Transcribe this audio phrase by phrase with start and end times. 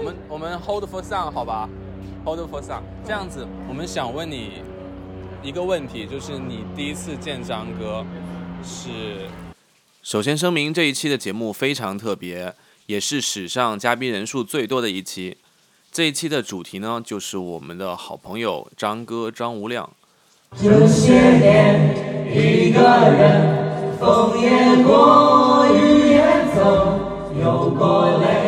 [0.00, 1.68] 我们我们 hold for song 好吧
[2.24, 2.80] ，hold for song。
[3.04, 4.62] 这样子，我们想问你
[5.42, 8.02] 一个问题，就是你第一次见张哥
[8.64, 9.28] 是？
[10.02, 12.54] 首先声明，这一期的节目非常特别，
[12.86, 15.36] 也是史上嘉宾人数最多的一期。
[15.92, 19.90] 这一期的主题呢，就是我们的好朋友张哥张无量。
[20.56, 21.94] 这些年，
[22.34, 26.24] 一个人，风也过，雨也
[26.56, 26.98] 走，
[27.38, 28.39] 有过泪，有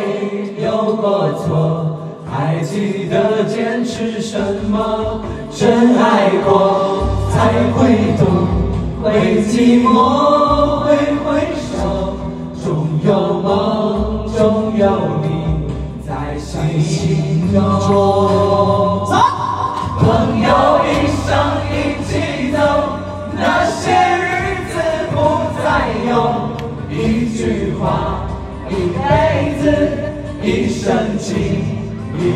[1.33, 1.97] 错，
[2.29, 4.37] 还记得坚持什
[4.69, 5.21] 么？
[5.51, 8.25] 真爱过，才会懂，
[9.03, 12.17] 会寂寞，会回首，
[12.63, 13.09] 终有
[13.41, 14.81] 梦，终有
[15.21, 15.27] 你
[16.05, 18.52] 在心中。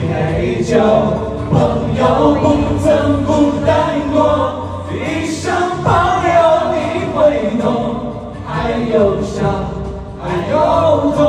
[0.08, 0.80] 一杯酒。
[1.50, 4.16] 朋友不曾孤单过，
[4.92, 5.92] 一生朋
[6.34, 6.40] 友
[6.72, 6.76] 你
[7.14, 7.18] 会
[7.62, 7.66] 懂。
[8.46, 9.66] 还有伤，
[10.22, 10.56] 还有
[11.12, 11.20] 痛，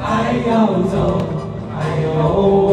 [0.00, 0.50] 还要
[0.90, 0.94] 走，
[1.74, 2.70] 还有我。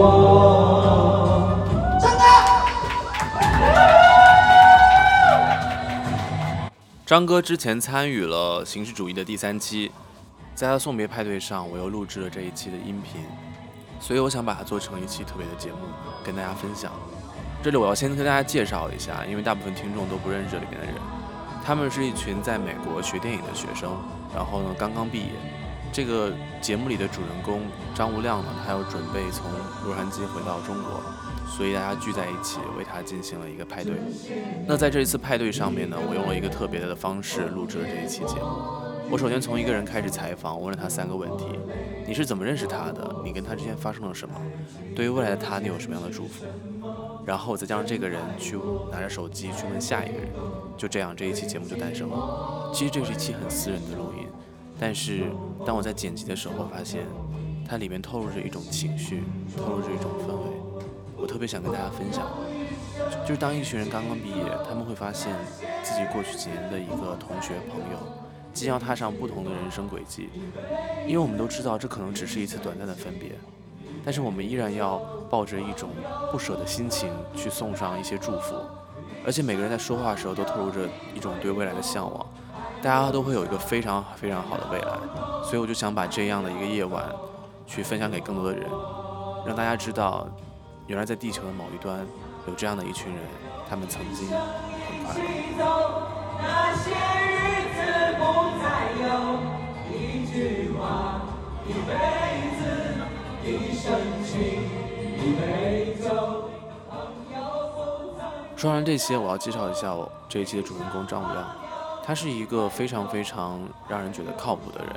[7.06, 9.92] 张哥之前参与了《形式主义》的第三期，
[10.54, 13.22] 在他送别派对上，我又录制了这一期的音频，
[14.00, 15.78] 所以我想把它做成一期特别的节目，
[16.24, 16.92] 跟大家分享。
[17.62, 20.96] 这里我要先跟大家介绍一下，因为大部分听众都不认识这里面的人，
[21.66, 23.92] 他们是一群在美国学电影的学生，
[24.34, 25.32] 然后呢刚刚毕业。
[25.92, 27.62] 这个节目里的主人公
[27.96, 29.50] 张无量呢，他要准备从
[29.84, 31.02] 洛杉矶回到中国。
[31.48, 33.96] 所以大家聚在一起为他进行了一个派对。
[34.68, 38.62] 那在这一次派对上面呢，我用了一个特别的方式录制了这一期节目。
[39.12, 41.46] 我首先从一个人开始采访，我问了他三个问题：
[42.06, 43.16] 你是怎么认识他的？
[43.24, 44.36] 你跟他之间发生了什么？
[44.96, 46.46] 对于未来的他，你有什么样的祝福？
[47.26, 48.56] 然后再加上这个人去
[48.92, 50.30] 拿着手机去问下一个人。
[50.78, 52.72] 就这样，这一期节目就诞生了。
[52.72, 54.28] 其实这是一期很私人的录音，
[54.80, 55.24] 但是
[55.66, 57.02] 当我在剪辑的时候，发现
[57.68, 59.24] 它里面透露着一种情绪，
[59.58, 60.84] 透露着一种氛围。
[61.18, 62.28] 我特别想跟大家分享，
[63.26, 65.34] 就是当一群人刚刚毕业，他们会发现
[65.84, 67.98] 自己过去几年的一个同学朋友，
[68.60, 70.30] 即将踏上不同的人生轨迹。
[71.08, 73.32] 因为我们都知道，这可能只是一次短暂的分别，
[74.04, 74.98] 但是我们依然要
[75.30, 75.90] 抱着一种
[76.30, 78.56] 不舍的心情去送上一些祝福。
[79.26, 80.82] 而且每个人在说话的时候都透露着
[81.16, 82.26] 一种对未来的向往，
[82.82, 84.92] 大家都会有一个非常非常好的未来。
[85.42, 87.06] 所以我就想把这样的一个夜晚，
[87.66, 88.68] 去分享给更多的人，
[89.46, 90.28] 让大家知道。
[90.88, 92.00] 原来在地球的某一端，
[92.48, 93.24] 有这样的一群人，
[93.70, 95.22] 他们曾经很快
[95.60, 96.19] 乐。
[108.56, 111.48] 说完这些，我要介绍一下我这一期的主人公张无量。
[112.04, 114.94] 他是一个非常非常让人觉得靠谱的人。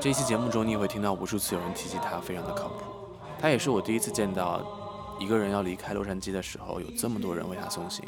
[0.00, 2.84] 这一期节目中，你也会听到无数次有人提及他，非常的靠谱。
[3.38, 4.60] 他也是我第一次见到。
[5.18, 8.04] 一个人要离开洛杉矶的时候，有这么多人为他送行。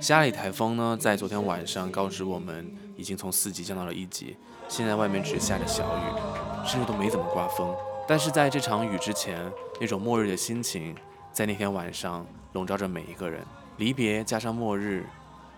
[0.00, 4.36] 家里台风呢，在昨天晚上告知我们，已经从四级降到了一级，
[4.68, 7.74] 现在外面只下着小雨，甚至都没怎么刮风。
[8.06, 9.40] 但是在这场雨之前，
[9.80, 10.94] 那种末日的心情，
[11.32, 13.44] 在那天晚上笼罩着每一个人。
[13.76, 15.04] 离别加上末日，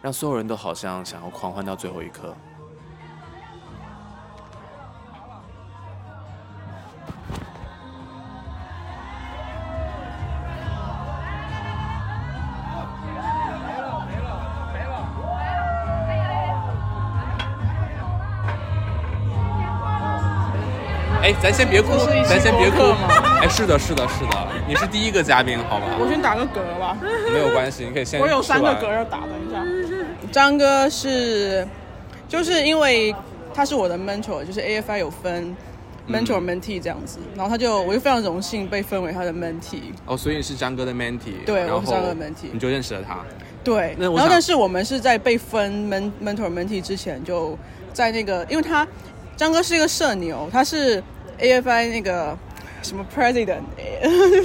[0.02, 2.34] 让所有人都好像想要狂欢到最后一刻。
[21.22, 21.92] 哎，咱先别哭，
[22.26, 22.78] 咱先别哭。
[23.42, 25.86] 哎，是的，是的，是的，你是第一个嘉宾，好吧？
[26.00, 26.97] 我先打个嗝吧。
[27.31, 28.19] 没有关系，你可以先。
[28.19, 29.62] 我有三个嗝要打，等一下。
[30.32, 31.66] 张哥是，
[32.26, 33.14] 就是因为
[33.53, 35.54] 他是我的 mentor，就是 AFI 有分
[36.09, 39.92] mentor mentee 这样子，然后他就我就非常荣幸被分为他的 mentee。
[40.06, 41.44] 哦，所以你是张哥的 mentee。
[41.44, 42.48] 对，我是张哥的 mentee。
[42.50, 43.18] 你就认识了他。
[43.62, 45.71] 对，然后但是我们是在被分
[46.24, 47.59] mentor mentee 之前，就
[47.92, 48.89] 在那个，因为他。
[49.36, 51.03] 张哥是一个社牛，他是
[51.41, 52.37] AFI 那个
[52.83, 53.63] 什么 president。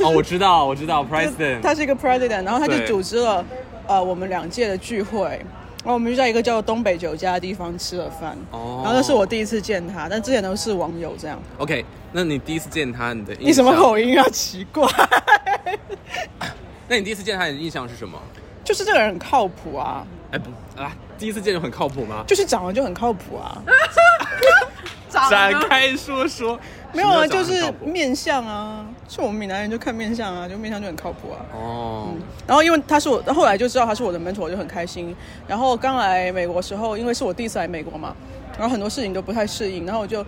[0.04, 1.62] 哦，我知道，我知道 president。
[1.62, 3.44] 他是一个 president，然后他就组织了
[3.88, 8.38] 呃我们两届的聚会，然后我们就在一个叫东北酒家的地方吃了饭。
[8.52, 8.82] 哦。
[8.84, 11.42] 然后那是我第一次见他，但之前都是网友这样。
[11.58, 14.28] OK，那你第一次见他，你的你什么口音啊？
[14.30, 14.88] 奇怪。
[16.88, 18.20] 那你第一次见他的印象是什么？
[18.64, 20.06] 就是这个人很靠谱啊。
[20.32, 20.50] 哎不
[20.82, 22.24] 啊，第一次见就很靠谱吗？
[22.28, 23.62] 就是长得就很靠谱啊。
[25.30, 26.60] 展开说说，
[26.96, 31.38] 没有啊，就是面相啊，是我们闽南人就看面相啊，就面相就很靠谱啊。
[31.54, 32.08] 哦，
[32.48, 35.16] 然后因为他是我，后来就知道他是我的 mentor，我就很开心。
[35.48, 38.16] 然后刚来美国的时候，因为是我第一次来美国嘛，
[38.58, 40.26] 然后很多事情都不太适应，然后我就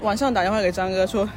[0.00, 1.28] 晚上打电话给张哥说，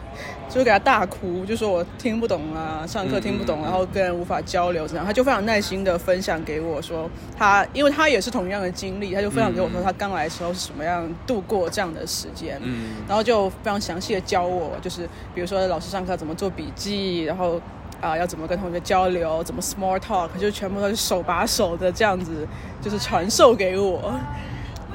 [0.50, 5.06] 就给他大哭，就说我听不懂啊，上课听不懂，然后跟人无法交流这样。
[5.06, 12.58] 他就非常耐心的分享给我说，他因为他也是同样的经历，他就分享给我说他刚来的时候是什么样度过这样的时间。
[12.64, 17.60] 嗯，然后就非常详细的教我，就是比如说老师上课怎么做笔记，然后
[18.00, 22.46] 啊、要怎么跟同学交流，怎么 small talk，就全部都是手把手的这样子，
[22.82, 24.14] 就是传授给我。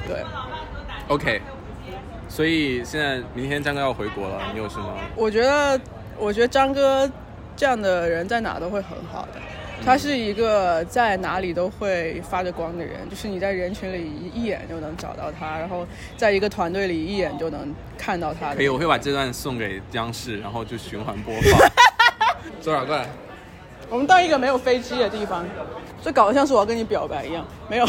[0.07, 0.23] 对
[1.07, 1.41] ，OK，
[2.29, 4.93] 所以现在明天张哥要回国了，你有什么？
[5.15, 5.81] 我觉得，
[6.17, 7.09] 我觉得张哥
[7.57, 9.41] 这样的人在哪都会很好的。
[9.83, 15.87] 他是一个在哪里都会发着光的人，就是你在人群里一眼就能找到他，然后
[16.17, 18.55] 在一个团队里一眼就能看到他的。
[18.57, 21.59] 可以，我会把这段送给央视，然后就循环播放。
[22.61, 23.07] 周长过来，
[23.89, 25.45] 我们到一个没有飞机的地方，
[26.03, 27.85] 这搞得像是我要跟你表白一样，没有。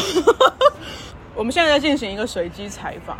[1.35, 3.17] 我们现在在进行一个随机采访，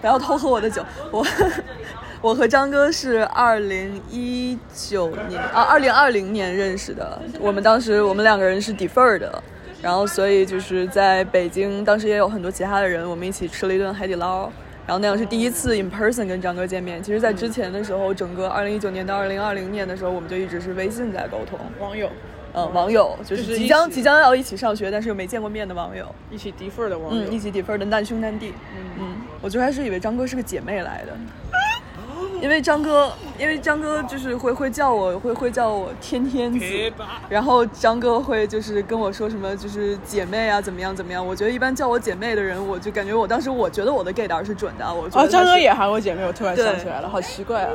[0.00, 0.84] 不要偷喝我的酒。
[1.10, 1.26] 我
[2.20, 7.20] 我和张哥是二零一九年啊，二零二零年认识的。
[7.40, 9.42] 我们当时我们两个人是 defer 的，
[9.82, 14.50] 然后所以就是在北京，当时也有很多其他的人，我们一起吃了一顿海底捞。
[14.84, 17.00] 然后那样是第一次 in person 跟张哥见面。
[17.00, 21.56] 其实，在之前的时候，整个二零一九年到二零二零年的时候，我们就一直是微信在沟通。
[21.78, 22.10] 网友
[22.52, 26.04] 嗯，网友就就是是即将即将要一起上学，但是又没见过面的网友。
[26.32, 28.52] 一起 defer 的网友，嗯，一起 defer 的难兄难弟。
[28.76, 31.12] 嗯嗯我最开始以为张哥是个姐妹来的，
[32.40, 36.64] 因为张哥，因为张哥就是会会叫我，会会叫我天天子，
[37.28, 41.26] 然后张哥会就是跟我说什么就是姐妹啊，怎么样怎么样。
[41.26, 47.70] 我觉得一般叫我姐妹的人，我就感觉我当时我觉得我的 gay 档是准的，我觉得哦，张哥也喊我姐妹，我突然对想起来了，好奇怪啊！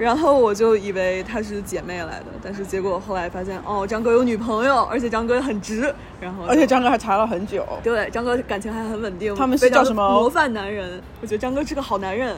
[0.00, 12.34] 然后我就以为她是姐妹来的，但是结果后来发现，哦，张哥有女朋友，而且张哥很直，然后而且张哥还查了很久，对，张哥感情还很稳定，他们是叫什么模范男人，我觉得张哥是个好男人。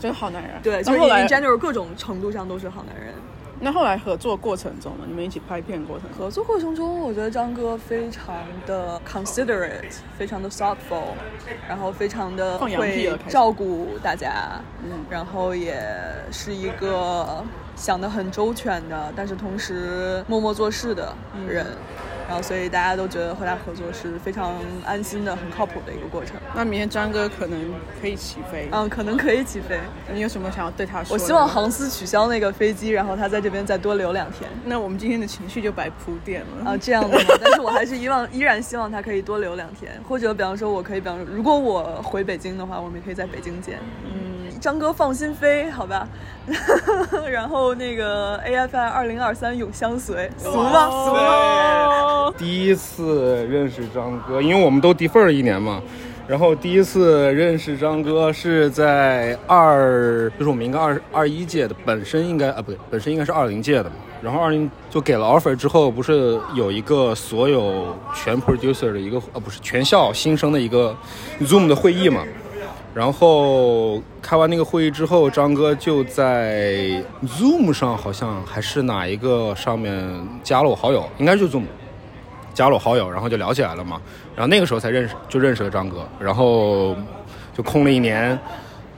[0.00, 0.52] 真好男人。
[0.64, 3.14] 对，就是那后来 in general 各种程度上都是好男人。
[3.64, 5.04] 那后来合作过程中呢？
[5.06, 8.34] 你们一起拍片过程，合作过程中，我觉得张哥非常
[8.66, 11.14] 的 considerate，非常的 thoughtful，
[11.68, 15.80] 然后非常的会照顾大家，嗯然后也
[16.32, 17.44] 是一个
[17.76, 21.14] 想得很周全的，但是同时默默做事的
[21.48, 21.64] 人。
[22.28, 24.54] 然后，所以大家都觉得和他合作是非常
[24.84, 26.36] 安心的、很靠谱的一个过程。
[26.54, 27.58] 那明天张哥可能
[28.00, 29.78] 可以起飞，嗯，可能可以起飞。
[30.12, 31.22] 你有什么想要对他说的？
[31.22, 34.48] 我希望航司取消那个飞机，然后他在这边再多留两天。
[34.64, 36.70] 那我们今天的情绪就白铺垫了。
[36.70, 37.24] 啊，这样的吗？
[37.42, 43.78] 但是我还是希望，依然希望他可以多留两天，或者比方说，我可以，比方说，如果我回北京的话，我们也可以在北京见。
[44.04, 44.31] 嗯，
[44.62, 46.06] 张哥放心飞，好吧。
[47.28, 50.88] 然后那个 AFI 二零二三永相随，俗吗？
[50.88, 51.20] 俗吗？
[51.20, 55.82] 哦，第一次认识张哥，因为我们都 defer 了一年嘛。
[56.28, 63.96] 然后第一次认识张哥是在二，就是我们应该二二一届的，本身应该啊不对，本身应该是二零届的嘛。
[64.22, 70.96] 然后二零就给了 offer 之后，不是有一个所有全 producer 的一个啊不是全校新生的一个
[71.40, 72.24] Zoom 的会议嘛。
[72.94, 79.98] 然后开完那个会议之后，张哥就在 Zoom 上，好像还是哪一个上面
[80.42, 81.64] 加了我好友，应该就 Zoom，
[82.52, 84.00] 加了我好友，然后就聊起来了嘛。
[84.36, 86.94] 然后那个时候才认识，就认识了张哥，然后
[87.54, 88.38] 就空了一年，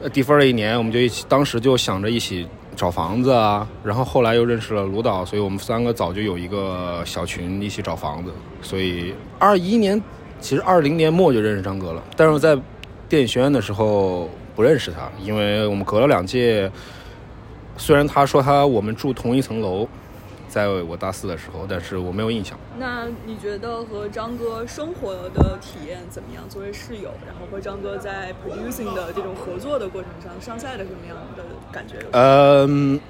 [0.00, 3.64] 呃，低分了一年，我们就一起，当时就想着一起找房子啊。
[3.84, 8.32] 然后后来又认识了卢导，所以我们三个早就有一个小群一起找房子。
[8.60, 10.02] 所以二一年，
[10.40, 12.58] 其实二零年末就认识张哥了，但是在
[13.08, 16.70] 电影学院的时候不认识他，因为我们隔了两届。
[17.76, 19.86] 虽然他说他我们住同一层楼，
[20.48, 22.56] 在我大四的时候，但是我没有印象。
[22.78, 26.48] 那你觉得和张哥生活的体验怎么样？
[26.48, 31.96] 作为室友，然后和张哥在 producing 的这种合作的过程上，上赛的什么样的感觉？
[32.12, 33.00] 嗯，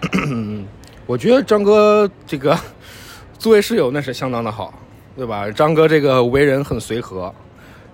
[1.06, 2.58] 我觉得张哥这个
[3.38, 4.72] 作为室友那是相当的好，
[5.14, 5.50] 对吧？
[5.50, 7.32] 张哥这个为人很随和，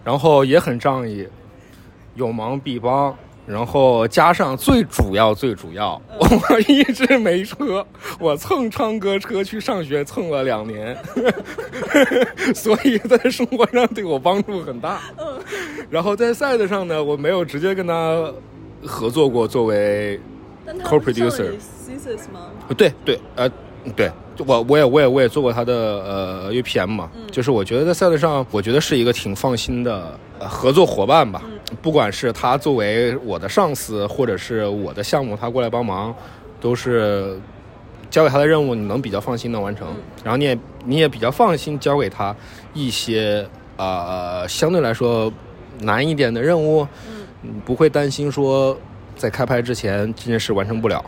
[0.04, 1.26] 然后也很仗义，
[2.20, 3.16] 有忙必帮。
[3.46, 7.84] 然后加上最主要最主要， 我一直没车，
[8.20, 10.96] 我蹭昌哥车去上学蹭了两年，
[12.54, 15.00] 所以在生活上对我帮助很大。
[15.88, 18.32] 然后在赛的上呢，我没有直接跟他
[18.86, 20.20] 合作过，作为
[20.68, 22.52] thesis 吗？
[22.76, 23.50] 对对，呃，
[23.96, 24.12] 对，
[24.46, 31.42] 我我也我也我也做过他的呃 UPM 嘛，就是我觉得在赛道上，我觉得是一个挺放心的、呃、合作伙伴吧。
[31.80, 36.14] 不管是他作为我的上司，或者是我的项目他过来帮忙，
[36.60, 37.38] 都是
[38.10, 39.86] 交给他的任务，你能比较放心的完成。
[40.24, 42.34] 然后你也你也比较放心交给他
[42.74, 45.32] 一些呃相对来说
[45.80, 46.86] 难一点的任务，
[47.42, 48.76] 嗯，不会担心说
[49.16, 51.04] 在开拍之前这件事完成不了。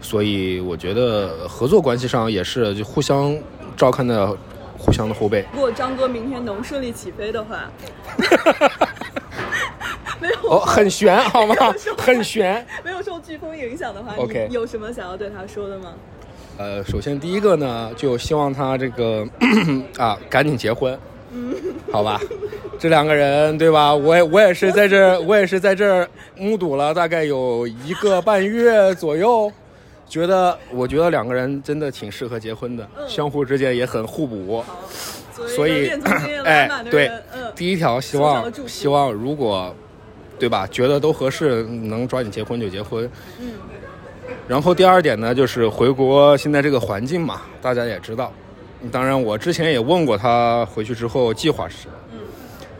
[0.00, 3.36] 所以我觉得合作关系上也是就互相
[3.76, 4.36] 照看的，
[4.76, 5.44] 互相的后背。
[5.52, 7.70] 如果张哥明天能顺利起飞的话，
[10.20, 11.54] 没有哦，很悬好吗？
[11.98, 12.64] 很悬。
[12.84, 15.92] 没有受飓风影响的话 OK 你有什么想要对他说的吗？
[16.58, 19.24] 呃，首先第一个呢，就希望他这个
[19.96, 20.98] 啊赶紧结婚，
[21.92, 22.20] 好吧？
[22.80, 23.94] 这两个人对吧？
[23.94, 29.50] 我也我也是在这儿，我也是在这儿目睹了大概有一个半月左右，
[30.08, 34.64] 觉得我觉得两个人真的挺适合结婚的，相互之间也很互补。
[35.46, 35.90] 所以
[36.44, 39.74] 哎对，嗯，第一条希望希望如果
[40.38, 43.08] 对吧，觉得都合适，能抓紧结婚就结婚。
[43.38, 43.52] 嗯。
[44.48, 48.32] 然后第二点呢，就是回国现在这个环境嘛，大家也知道。
[48.90, 52.18] 当然，我之前也问过他回去之后计划是什么，嗯，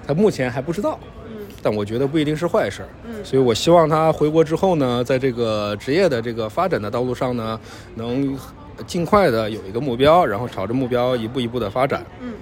[0.07, 1.18] 他目前还不知道，嗯，
[1.62, 7.59] 但我觉得不一定是坏事，嗯，所以我希望他回国之后呢，在这个职业的这个发展的道路上呢，
[7.97, 8.38] 能
[8.87, 12.33] 尽快的有一个目标，然后朝着目标一步一步的发展，嗯，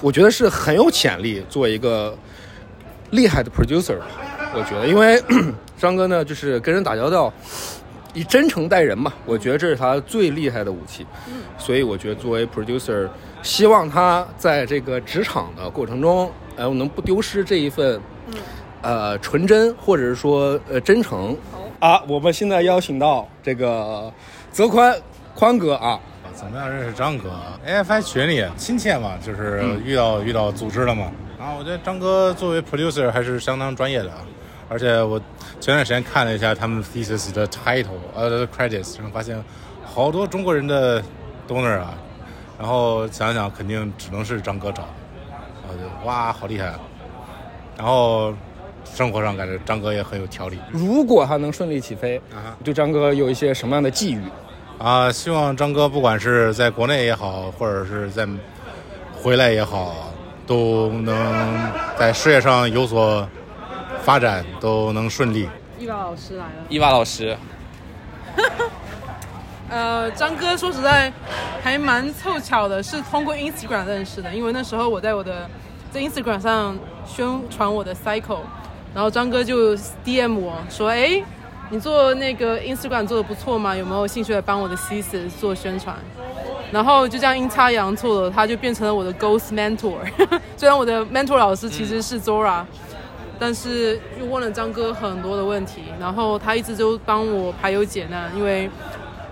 [0.00, 2.16] 我觉得是很有潜力做一个
[3.10, 3.98] 厉害的 producer，
[4.54, 5.20] 我觉得，因为
[5.76, 7.32] 张哥呢，就是跟人打交道，
[8.14, 11.04] 以真诚待人嘛，我觉得这是他最厉害的武器。
[11.26, 13.08] 嗯所以我觉得作为 producer，
[13.40, 18.00] 希望他在这个职场的过程中，呃，能不丢失这一份，
[18.82, 21.36] 呃，纯真或者是说呃真诚。
[21.80, 24.12] 啊，我们现在邀请到这个
[24.52, 24.96] 泽宽
[25.34, 25.98] 宽哥啊，
[26.32, 27.32] 怎么样认识张哥
[27.66, 31.10] ？AFI 群里亲切嘛，就是遇到、遇到组织了嘛。
[31.40, 34.18] 啊，我觉得张哥作为 producer 还是相当专业的啊，
[34.68, 35.18] 而且我
[35.60, 39.42] 前段时间看了一下他们 thesis 的 title 呃 credits，然后发现
[39.84, 41.02] 好多中国人的
[41.48, 41.94] donor 啊，
[42.60, 44.88] 然后想想肯定只能是张哥找的，
[45.72, 46.80] 我就哇好厉害啊！
[47.78, 48.34] 然后
[48.84, 50.58] 生活上感觉张哥也很有条理。
[50.70, 54.22] 如果他能顺利起飞，啊对张哥有一些什么样的寄语？
[54.78, 58.28] 啊，希望张哥不管是在国内也好，或者是在
[59.14, 60.12] 回来也好，
[60.46, 63.26] 都能在事业上有所
[64.02, 65.48] 发展，都能顺利。
[65.78, 66.52] 伊娃老师来了。
[66.68, 67.36] 伊娃老师，
[69.72, 71.10] 呃，张哥说实在
[71.62, 75.48] 还蛮凑巧的，是通过 Instagram 认识的，因为那时候我在我的
[75.90, 78.40] 在 Instagram 上宣传我的 cycle，
[78.94, 79.74] 然后张哥就
[80.04, 81.22] DM 我说，哎，
[81.70, 85.96] 你做那个 Instagram 做的不错嘛，有没有兴趣来帮我的 thesis 做宣传？
[86.70, 89.96] 然后就这样阴差阳错的，他就变成了我的 ghost mentor。
[90.54, 92.62] 虽然我的 mentor 老师其实是 Zora，、
[93.38, 98.30] 但是又问了张哥很多的问题，然后他一直都帮我排忧解难。
[98.36, 98.70] 因为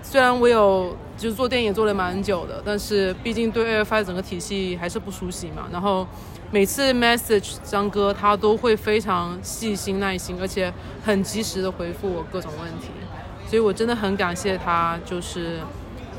[0.01, 5.67] 虽然我有就是做电影做了蛮久的，但是毕竟对 AFI 整个体系还是不熟悉嘛。
[5.71, 6.05] 然后
[6.51, 12.89] 每次 message 张哥，他都会非常细心耐心，而且很及时的回复我各种问题，
[13.47, 15.59] 所以我真的很感谢他，就是。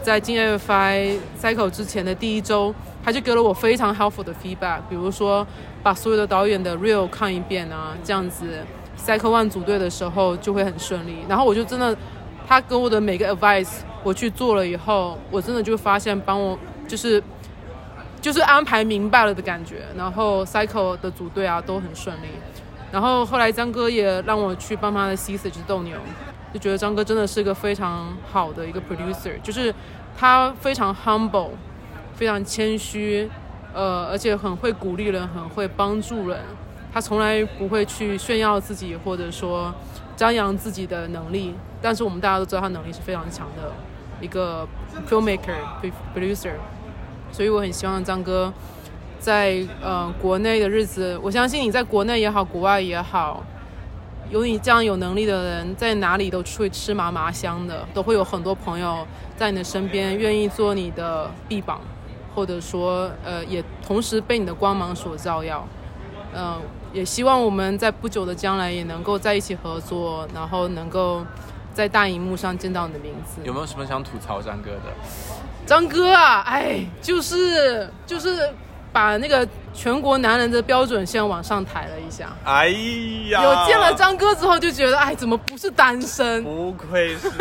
[0.02, 2.74] 在进 AFI Cycle 之前的第一周，
[3.04, 5.46] 他就给了我非常 helpful 的 feedback，比如说
[5.80, 8.44] 把所有的导演的 real 看一遍啊，这样子
[8.98, 11.18] Cycle One 组队的时候就会很顺利。
[11.28, 11.96] 然后我就真的，
[12.52, 17.22] 他给我的每个 advice 我去做了以后，我真的就发现帮我就是
[18.20, 22.26] 就是安排明白了的感觉，然后 Cycle 的组队啊都很顺利。
[22.90, 25.96] 然后后来张哥也让我去帮他的 C 四只斗牛，
[26.52, 29.74] 就觉得张哥真的是一个非常好的一个 producer，就是
[30.14, 31.52] 他非常 humble，
[32.14, 33.30] 非常谦虚，
[33.72, 36.38] 呃，而且很会鼓励人，很会帮助人。
[36.92, 39.74] 他从来不会去炫耀自己，或者说
[40.14, 43.72] 张扬自己的能力，但是我们大家都知道他能力是非常强的
[44.20, 44.66] 一个
[45.08, 45.56] filmmaker
[46.14, 46.52] producer，
[47.32, 48.52] 所以我很希望张哥
[49.18, 53.42] 在呃国内的日子，我相信你在国内也好，国外也好，
[54.30, 61.80] 有你这样有能力的人，在哪里都会吃麻麻香的，都会有很多朋友在你的身边，愿意做你的臂膀，
[62.34, 65.66] 或者说呃也同时被你的光芒所照耀。
[66.34, 66.58] 嗯、
[66.94, 71.22] 也希望我们在不久的将来也能够在一起合作，然后能够
[71.72, 73.40] 在大荧幕上见到你的名字。
[73.44, 74.92] 有没有什么想吐槽张哥的？
[75.66, 78.52] 张哥啊，哎，就是就是
[78.92, 82.30] 把那个全国男人的标准线往上抬了一下。
[82.44, 82.66] 哎
[83.30, 86.42] 呀，有见了张哥之后，就觉得哎，怎么不是单身？
[86.42, 87.36] 不愧是蜜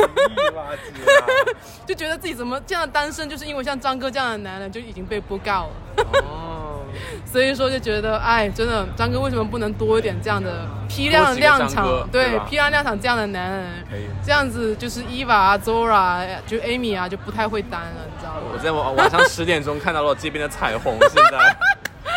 [0.55, 1.25] 娃姐啊！
[1.85, 6.05] 就觉得自己怎么这样单身，就是因为像张哥这样的男人就已经被不告了。
[6.23, 6.70] 哦，
[7.25, 12.09] 所以说就觉得，哎，真的，张哥为什么不能多一点这样的批量量张哥场？
[12.11, 18.41] 对批量量场这样的男人可以，这样子就是伊娃啊、Zora 啊，就 Amy 啊，就不太会单了，你知道吗？
[18.53, 21.55] 我在晚晚上十点钟看到了这边的彩虹，现在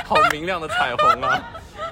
[0.04, 1.42] 好明亮的彩虹啊，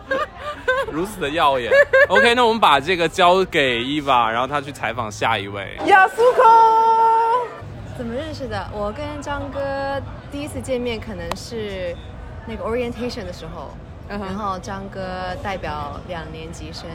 [0.91, 1.73] 如此的耀眼。
[2.09, 5.79] OK，那我们把这个交给伊娃，然后她去采访下一位。
[5.87, 6.43] 亚苏口，
[7.97, 8.69] 怎么认识的？
[8.73, 9.61] 我跟张哥
[10.31, 11.95] 第一次见面可能是
[12.46, 13.70] 那个 orientation 的时候
[14.08, 16.88] 然后张哥代表两年级生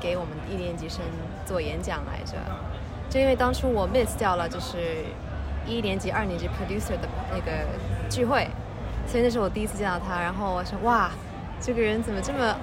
[0.00, 1.00] 给我们一年级生
[1.44, 2.34] 做演讲来着。
[3.10, 5.04] 就因为当初我 miss 掉了，就是
[5.66, 7.50] 一年级、二年级 producer 的那个
[8.10, 8.46] 聚会，
[9.06, 10.20] 所以那是我第一次见到他。
[10.20, 11.10] 然后我说哇，
[11.58, 12.54] 这个人怎么这么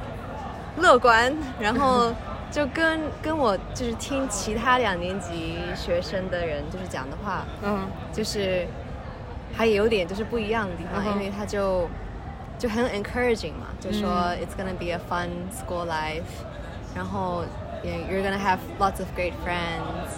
[0.77, 1.35] 乐观？
[1.59, 2.13] 然后
[2.51, 8.67] 就跟跟我就是听其他两年级学生的人就是讲的话，嗯，就是
[9.55, 11.87] 还有点就是不一样的地方，嗯因为他就
[12.59, 16.23] 就很 encouraging 嘛，就说、嗯 it's gonna be a fun school life，
[16.95, 17.43] 然后
[17.83, 20.09] you're gonna have lots of great friends，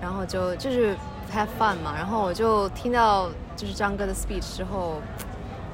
[0.00, 0.94] 然后就就是
[1.32, 5.00] have fun 嘛，然后我就听到就是张哥的 speech 之后，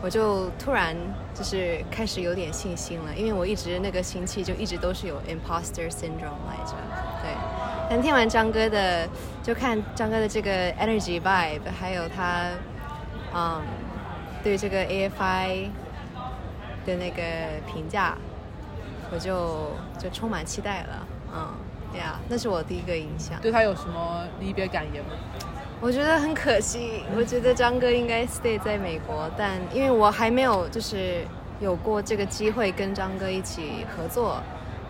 [0.02, 0.94] 我就突然
[1.34, 6.74] 就是开始有点信心了，因为我一直那个星期就一直都是有 imposter syndrome 来着，
[7.22, 7.30] 对。
[7.88, 9.08] 但听完张哥的，
[9.44, 12.46] 就看张哥的这个 energy vibe，还有他，
[13.38, 13.60] 嗯，
[14.42, 15.68] 对这个 AFI
[16.86, 17.22] 的那个
[17.70, 18.16] 评价，
[19.12, 21.48] 我就就充满期待了，嗯，
[21.92, 23.38] 对呀，那是我第一个印象。
[23.42, 25.10] 对他有什么离别感言吗？
[25.82, 31.22] 我觉得很可惜，我觉得张哥应该 stay 在美国，但因为我还没有就是
[31.60, 34.40] 有过这个机会跟张哥一起合作，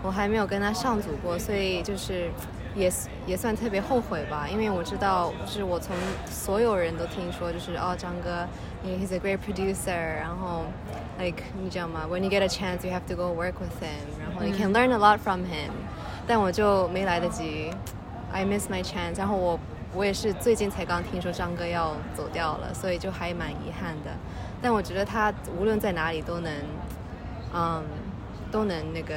[0.05, 2.31] 我还没有跟他上组过，所以就是
[2.77, 2.93] 也
[3.27, 8.47] 也算特别后悔吧，因为我知道，就是我从所有人都听说，就是哦，张哥
[8.85, 10.65] he's a great producer，然后
[11.19, 14.73] like 你知道吗？When you get a chance, you have to go work with him，然后 you can
[14.73, 15.71] learn a lot from him，
[16.27, 17.71] 但我就没来得及
[18.33, 19.59] ，I miss my chance，然后我。
[19.95, 24.11] 我也是最近才刚听说张哥要走掉了，所以就还蛮遗憾的。
[24.61, 26.53] 但我觉得他无论在哪里都能，
[27.55, 27.83] 嗯，
[28.52, 29.16] 都能那个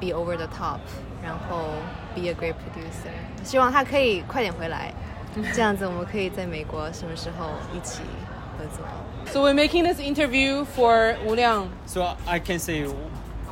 [0.00, 0.78] be over the top，
[1.22, 1.66] 然后
[2.14, 3.10] be a great producer。
[3.44, 4.92] 希望他可以快点回来，
[5.54, 8.02] 这样子我们可以在美国什么时候一起
[8.56, 8.84] 合作。
[9.32, 11.68] So we're making this interview for 우亮。
[11.86, 12.86] So I can say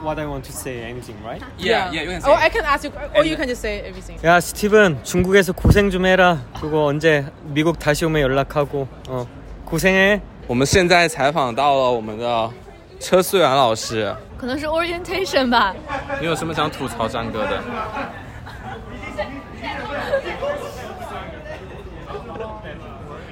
[0.00, 1.42] what I want to say, anything, right?
[1.58, 2.30] Yeah, yeah, you can say.
[2.30, 4.18] Oh, I can ask you, or you can just say everything.
[4.24, 6.38] 야 스티븐 중국에서 고생 좀 해라.
[6.60, 8.86] 그리고 언제 미국 다시 오면 연락하고.
[9.08, 9.26] 어
[9.64, 10.20] 고생해.
[10.46, 12.50] 我们现在采访到了我们的
[12.99, 15.73] 车思源老师，可能是 orientation 吧。
[16.19, 17.61] 你有什么想吐槽张哥的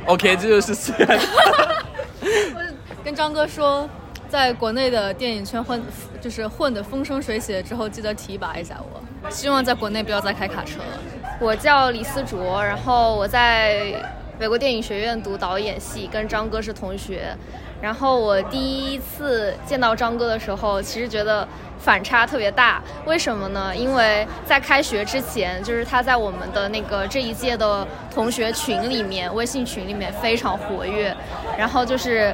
[0.06, 1.20] ？OK，这就是思源。
[3.04, 3.90] 跟张哥说，
[4.30, 5.82] 在国内的电影圈混，
[6.22, 9.02] 就是混得风生水起之后，记得提拔一下我。
[9.30, 11.00] 希望在国内不要再开卡车了。
[11.40, 13.94] 我叫李思卓，然后我在
[14.40, 17.36] 美国电影学院读导演系，跟张哥是同学。
[17.82, 21.48] 然后我第一次见到张哥的时候，其实觉得
[21.80, 22.82] 反差特别大。
[23.06, 23.76] 为什么呢？
[23.76, 31.16] 因为在开学之前，就是他在我们的那个这一届的同学群里面，微信群里面非常活跃，
[31.58, 32.32] 然后就是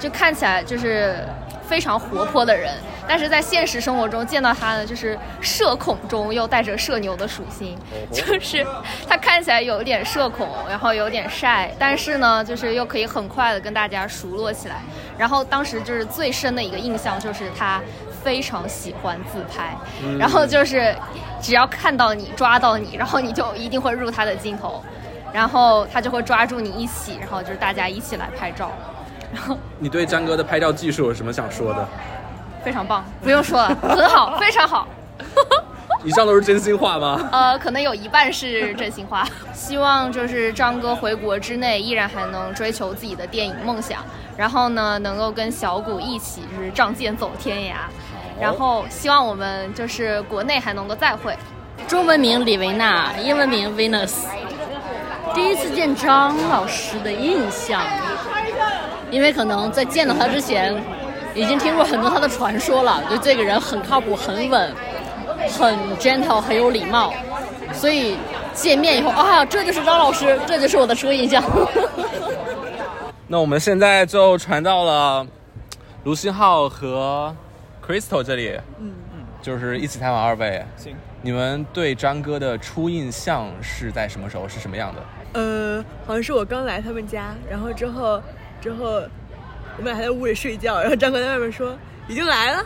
[0.00, 1.16] 就看起来就是
[1.62, 2.74] 非常活泼的人。
[3.10, 7.76] 但是在现实生活中见到他呢，就是社恐中又带着社牛的属性，
[8.12, 8.64] 就是
[9.08, 14.76] 他看起来有点社恐，然后有点晒，但是呢，就是又可以很快的跟大家熟络起来。
[15.18, 17.82] 然后当时就是最深的一个印象就是他
[18.22, 19.76] 非常喜欢自拍，
[20.16, 20.94] 然后就是
[21.42, 24.80] 只要看到你抓到你，然后你就一定会入他的镜头，
[25.32, 28.70] 然后他就会抓住你一起，然后就是大家一起来拍照。
[29.34, 31.88] 然后你对张哥的拍照技术有什么想说的？
[32.64, 34.86] 非常棒，不用说了，很好， 非常好。
[36.02, 37.28] 以上都是真心话吗？
[37.30, 39.26] 呃，可能有一半是真心话。
[39.52, 44.02] 希望就是张哥回国之内依然还能追求自己的电影梦想，
[44.36, 47.74] 然后呢，能够跟小谷一起就是仗剑走天涯，
[48.40, 51.36] 然后希望我们就是国内还能够再会。
[51.86, 54.14] 中文名李维娜，英文名 Venus。
[55.34, 57.82] 第一次见张老师的印象，
[59.10, 60.74] 因为可能在见到他之前，
[61.34, 64.74] 已经听过很多他的传说了，就这个人很靠谱、很稳、
[65.58, 67.12] 很 gentle、很有礼貌，
[67.72, 68.16] 所以
[68.52, 71.42] 见面以后啊，这就是张老师，这就是我的初印象。
[73.28, 75.26] 那我们现在就传到了
[76.04, 77.34] 卢新浩和
[77.86, 80.64] Crystal 这里，嗯嗯，就是一起采访二位。
[80.76, 84.48] 行，你们对张哥的初印象是在什么时候？
[84.48, 85.02] 是什么样的？
[85.32, 88.20] 呃，好像是我刚来他们家，然后之后
[88.60, 89.00] 之后
[89.78, 91.76] 我们俩还在屋里睡觉，然后张哥在外面说
[92.08, 92.64] 已经来了，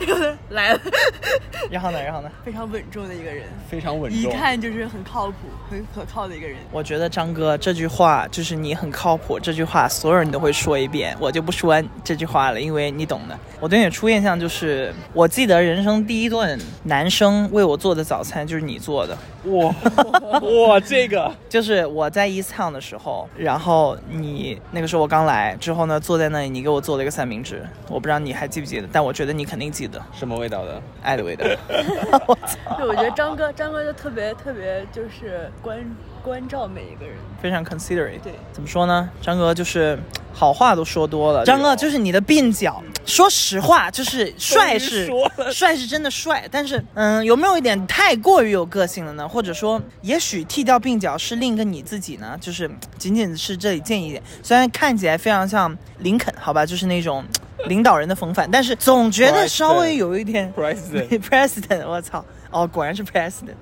[0.00, 0.80] 然后他来了，
[1.70, 2.30] 然后呢，然后呢？
[2.44, 5.34] 非常稳重的一个人，非常稳重，一看就是很靠谱、
[5.70, 6.56] 很可靠的一个人。
[6.70, 13.38] 我觉得张哥这句话就是你很靠谱，这句话所有人都会说一遍，我就不说这句话了，因为你懂的。
[13.60, 19.16] 我对你的初印象就是，我记得人生第一顿男生为我做的早餐就是你做的。
[19.44, 19.74] 哇
[20.68, 30.82] 哇，这个就是我在 East Town 的时候，然后你那个时候我刚来之后呢，坐在那里，你给我做了一个三明治，我不知道你还记不记得，但我觉得你肯定记得，什么味道的？
[31.02, 31.44] 爱的味道。
[32.76, 35.78] 对，我觉得张哥，张哥就特别特别就是关
[36.22, 38.20] 关照每一个人，非常 considerate。
[38.22, 39.08] 对，怎么说呢？
[39.20, 39.98] 张哥就是
[40.32, 41.44] 好话都说多了。
[41.44, 45.10] 张哥就是你的鬓角，说实话，就是帅是
[45.52, 49.28] 帅是真的帅，但是嗯，有没有一点太过于有个性了呢？
[49.28, 52.38] 或者说，也许剃掉鬓角是另一个你自己呢？
[52.40, 57.22] 就是仅仅是这里建议一点，虽然看起来非常像林肯，好吧，就是那种。
[57.66, 63.54] 领导人的风范，但是总觉得稍微有一点 president president，我操，哦，果然是 president，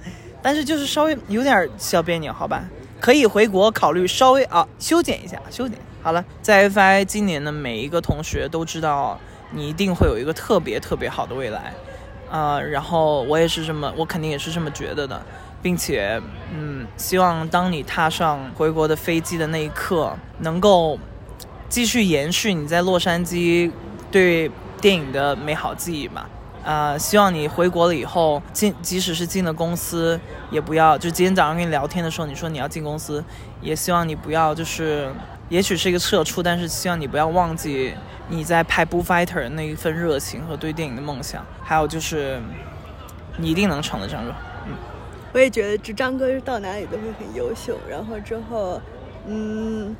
[0.42, 2.64] 但是就是稍微有点小别扭，好吧，
[3.00, 5.78] 可以回国考虑稍微啊修剪一下，修剪。
[6.02, 6.24] 好了。
[6.40, 9.18] 在 FI 今年的每一个同学都知道，
[9.50, 11.72] 你一定会有一个特别特别好的未来，
[12.30, 15.20] 啊、呃，然后我也是这么，我肯定也是这么觉得的，
[15.60, 16.22] 并且
[16.54, 20.96] 嗯，希望当你踏上回国的飞机的那一刻，能够
[21.68, 23.70] 继续延续你在洛杉矶。
[24.08, 24.50] 对
[24.80, 26.30] 电影的美好记忆吧，
[26.64, 33.22] 啊、希望你回国了以后进，即使是进了公司，也不要就今天早上跟你聊天的时候，你说你要进公司，
[33.60, 35.10] 也希望你不要就是，
[35.48, 37.92] 也许是一个社畜，但是希望你不要忘记
[38.28, 42.40] 你在拍《b o Fighter》那一份热情和对电影的梦想，还有就是
[43.36, 44.32] 你一定能成的，张哥。
[44.66, 44.72] 嗯，
[45.34, 48.80] 我也觉得这张哥到哪里都会很优秀，然后之后，
[49.26, 49.94] 嗯，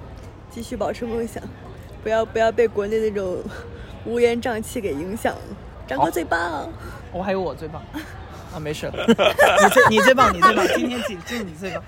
[0.57, 1.43] 继续保持梦想，
[2.03, 3.37] 不要不要被国内那种。
[4.07, 5.35] 乌烟瘴气给影响，
[5.87, 6.67] 张哥最棒。
[7.13, 7.83] 我还有我最棒
[8.55, 11.83] 啊，没事， 你最你最棒，你最棒，今天仅就你最棒。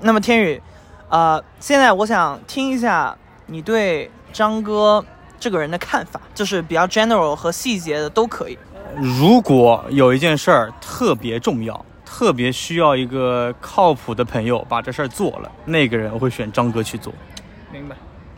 [0.00, 0.60] 那么天宇，
[1.08, 5.02] 呃，现在我想听一下你对张哥
[5.40, 8.58] 这个人的看法，就是比较 general 和细节的都可以。
[8.94, 17.10] 如果有一件事儿特别重要，特别需要一个靠谱的朋友把这事儿做了，那个人我会选张哥去做。
[17.74, 17.96] 明白，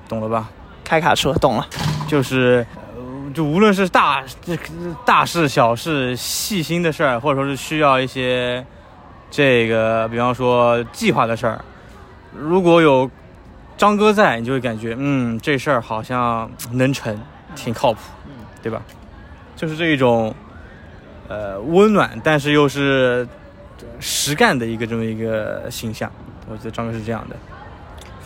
[0.08, 0.48] 懂了吧？
[0.82, 1.66] 开卡车，懂了，
[2.08, 4.56] 就是，呃、就无论是大这
[5.04, 8.64] 大事、小事、细心的事儿，或者说是需要一些
[9.30, 11.62] 这个，比方说计划的事儿，
[12.34, 13.10] 如果有
[13.76, 17.14] 张哥在，你就会感觉，嗯，这事儿好像能成，
[17.54, 18.80] 挺靠谱，嗯，对吧？
[19.54, 20.34] 就是这一种，
[21.28, 23.28] 呃，温暖，但是又是
[24.00, 26.10] 实干的一个这么一个形象，
[26.48, 27.36] 我觉得张哥是这样的。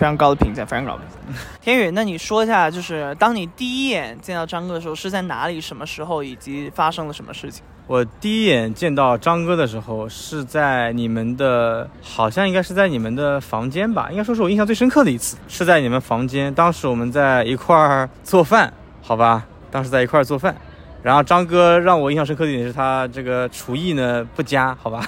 [0.00, 1.38] 非常高的评价，非常高的评价。
[1.60, 7.62] 天宇，那你说一下，就是当你第一眼见到张哥的时候，是在哪里、什么时候，以及发生了什么事情？
[7.86, 16.54] 我第一眼见到张哥的时候，是在你们的，好像应该是在你们的房间吧，应该说是我印象最深刻的一次，是在你们房间。
[16.54, 20.56] 当时我们在一块儿做饭，好吧，当时在一块儿做饭。
[21.02, 25.04] 然后张哥让我印象深刻的一点是他这个厨艺呢不佳，好吧？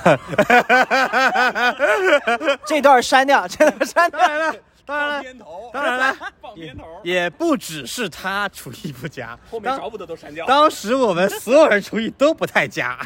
[2.66, 4.20] 这段删掉，这段删掉。
[4.84, 6.16] 当然了，当然了，
[6.56, 10.44] 也也不只是他厨艺不佳， 后面找补的都删掉。
[10.46, 12.98] 当时我们所有人厨艺都不太佳，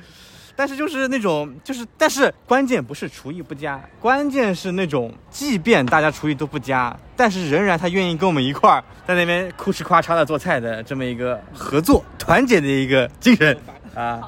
[0.54, 13.56] 但是就是那种，就是但是关键不是厨艺不佳，关键是那种，即便大家厨艺都不佳，但是仍然他愿意跟我们一块儿在那边哭哧夸嚓的做菜的这么一个合作团结的一个精神
[13.96, 14.20] 啊，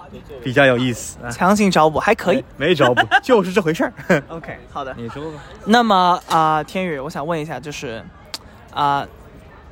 [0.43, 1.19] 比较有意思。
[1.23, 3.93] 啊、强行找补还可以，没找补， 就是这回事儿。
[4.29, 5.39] OK，好的，你说吧。
[5.67, 8.03] 那么啊、呃，天宇，我想问一下，就是
[8.73, 9.09] 啊、呃，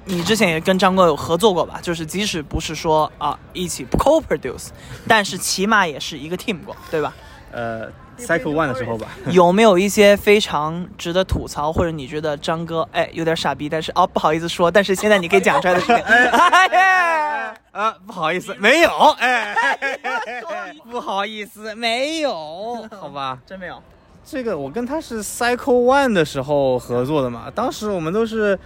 [0.05, 1.81] 你之前也跟张哥有合作过吧？
[1.81, 4.69] 就是即使不是说啊、呃、一起 co-produce，
[5.09, 7.15] 但是起码也是一个 team 过，对吧？
[7.51, 9.09] 呃，Cycle One 的时候吧。
[9.31, 15.97] 有没有一些非常值得吐槽，或者你觉得张哥哎有点傻逼，但是哦不好意思说，但是现在你可以讲出来的事情？
[16.05, 19.55] 哎 啊，不好意思，没有，哎，
[20.91, 23.83] 不好意思，没有，好吧，真没有。
[24.25, 28.59] 这个我跟他是 Cycle One 的时候合作的嘛，当时我们都是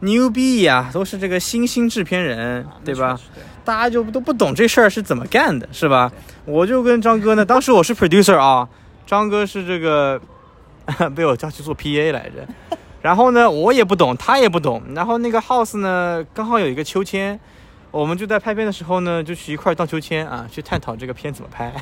[0.00, 3.20] 牛逼呀，都是这个新兴制片人，对吧？
[3.64, 6.10] 大家就都不懂这事儿是怎么干的，是吧？
[6.46, 8.68] 我就跟张哥呢，当时我是 producer 啊，
[9.06, 10.20] 张哥是这个
[11.14, 12.46] 被我叫去做 PA 来着，
[13.02, 14.82] 然后呢，我也不懂，他也不懂。
[14.94, 17.38] 然后那个 house 呢，刚好有一个秋千，
[17.90, 21.72] 我们就在拍片的时候呢，就去一块荡秋千啊，去探讨这个片怎么拍。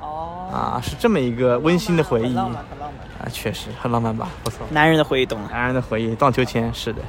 [0.00, 3.26] 哦， 啊，是这么一个温馨的回忆很浪漫，很浪漫。
[3.26, 4.66] 啊，确实很浪漫吧，不错。
[4.70, 7.00] 男人的回忆懂了，男人的回忆，荡秋千，是的。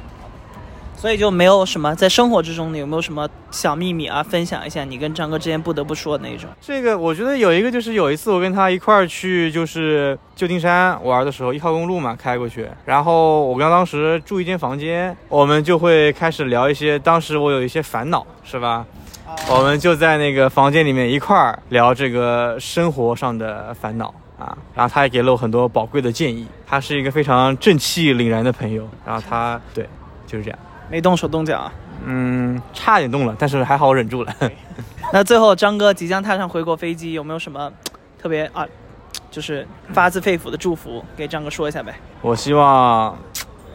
[1.04, 4.22] 所以就没有什么在生活之中，你有没有什么小秘密啊？
[4.22, 6.48] 分享一下你跟张哥之间不得不说的那种。
[6.62, 18.86] 这个我觉得有一个就是有一次我跟他一块儿去就是旧金山玩的时候，一号公路嘛开过去，然后我跟他当时住一间房间，我们就会开始聊一些当时我有一些烦恼，是吧？
[19.50, 24.06] 我们就在那个房间里面一块儿聊这个生活上的烦恼
[24.38, 29.86] 啊，然后他也给了我很多宝贵的建议，他是一个非常正气凛然的朋友，然后他对
[30.26, 30.58] 就是这样，
[30.90, 31.72] 没动手动脚啊。
[32.06, 34.34] 嗯，差点动了，但是还好我忍住了。
[35.12, 37.72] 那最后张哥即将踏上回国飞机，有没有什么
[38.18, 38.66] 特别啊，
[39.30, 41.94] 就是发自肺腑的祝福给张哥说一下呗？
[42.20, 43.16] 我希望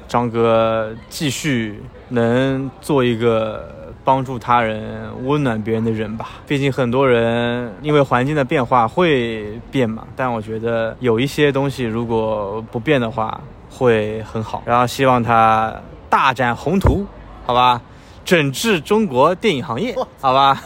[0.08, 6.30] 张哥继续能做一个帮助他人、温暖别人的人吧。
[6.48, 13.42] 毕竟很多人因为环境的变化会变嘛，但我觉得有一些东西如果不变的话
[13.72, 14.62] 会很好。
[14.66, 15.74] 然后希望他
[16.10, 17.06] 大展宏图，
[17.46, 17.82] 好吧？
[18.26, 20.62] 整治中国电影行业，好吧？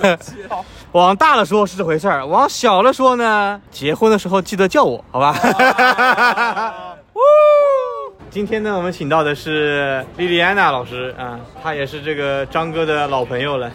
[0.91, 5.33] 往大了说是这回事儿，往小了说呢，结婚的时候记得叫我，好吧？
[8.29, 13.71] 今天呢，我们请到的是莉莉安娜老师啊，她也是这个张哥的老朋友了。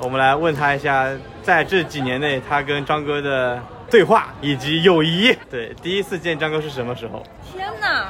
[0.00, 1.08] 我们来问她一下，
[1.42, 5.36] 在这几年内，她跟张哥的对话以及友谊。
[5.50, 7.22] 对，第一次见张哥是什么时候？
[7.52, 8.06] 天哪！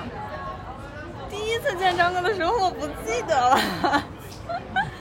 [1.58, 3.58] 第一次见张哥的时候我不记得了，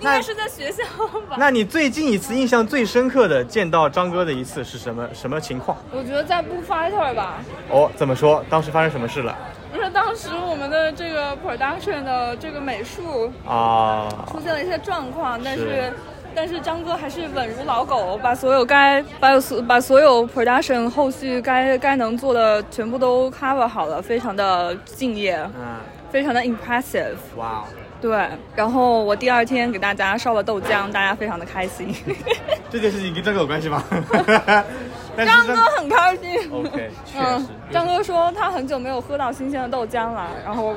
[0.01, 0.83] 应该是在学校
[1.29, 1.35] 吧。
[1.37, 5.77] 那你最近一次印象最深刻的见到张哥的一次是什么什么情况？
[5.91, 8.43] 我觉得在 Book Fighter 吧，哦，怎么说？
[8.49, 9.37] 当时发生什么事了？
[9.71, 15.93] 不是当时我们的这个 production 的这个美术啊，出现了一些状况，但是是
[16.33, 25.77] 但是张哥还是稳如老狗，把所有该把所把所有 production 后续该该能做的全部都 cover 好了，非常的敬业，嗯，
[26.11, 27.15] 非常的 impressive。
[27.35, 27.63] 哇哦，
[28.01, 31.93] 对，然后我第二天给大家烧了豆浆，大家非常的开心。
[32.69, 33.83] 这件事情跟张哥有关系吗？
[35.17, 36.51] 张哥很开心。
[36.51, 40.75] OK，确嗯实，张哥说他很久没有喝到新鲜的豆浆了，然后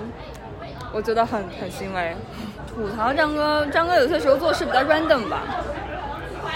[0.93, 2.15] 我觉得很很欣慰。
[2.75, 5.43] 吐槽张哥，张哥有些时候做事比较 random 吧。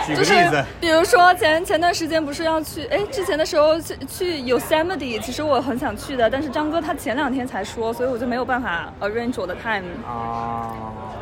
[0.08, 10.70] 就是举个例子，比如说前前段时间不是要去，哎，之前的时候去去 Yosemite，其实我很想去的，但是张哥他前两天才说，所以我就没有办法 arrange 我的 time 啊，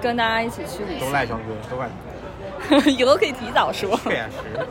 [0.01, 1.07] 跟大家一起去旅行。
[1.07, 1.89] 都赖张哥，都赖。
[2.87, 3.99] 以后可以提早说。
[4.05, 4.67] 确实，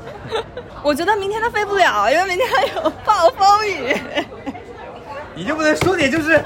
[0.82, 3.96] 我觉得明天他飞不了，因为明天还有暴风雨。
[5.34, 6.42] 你就不能说点就是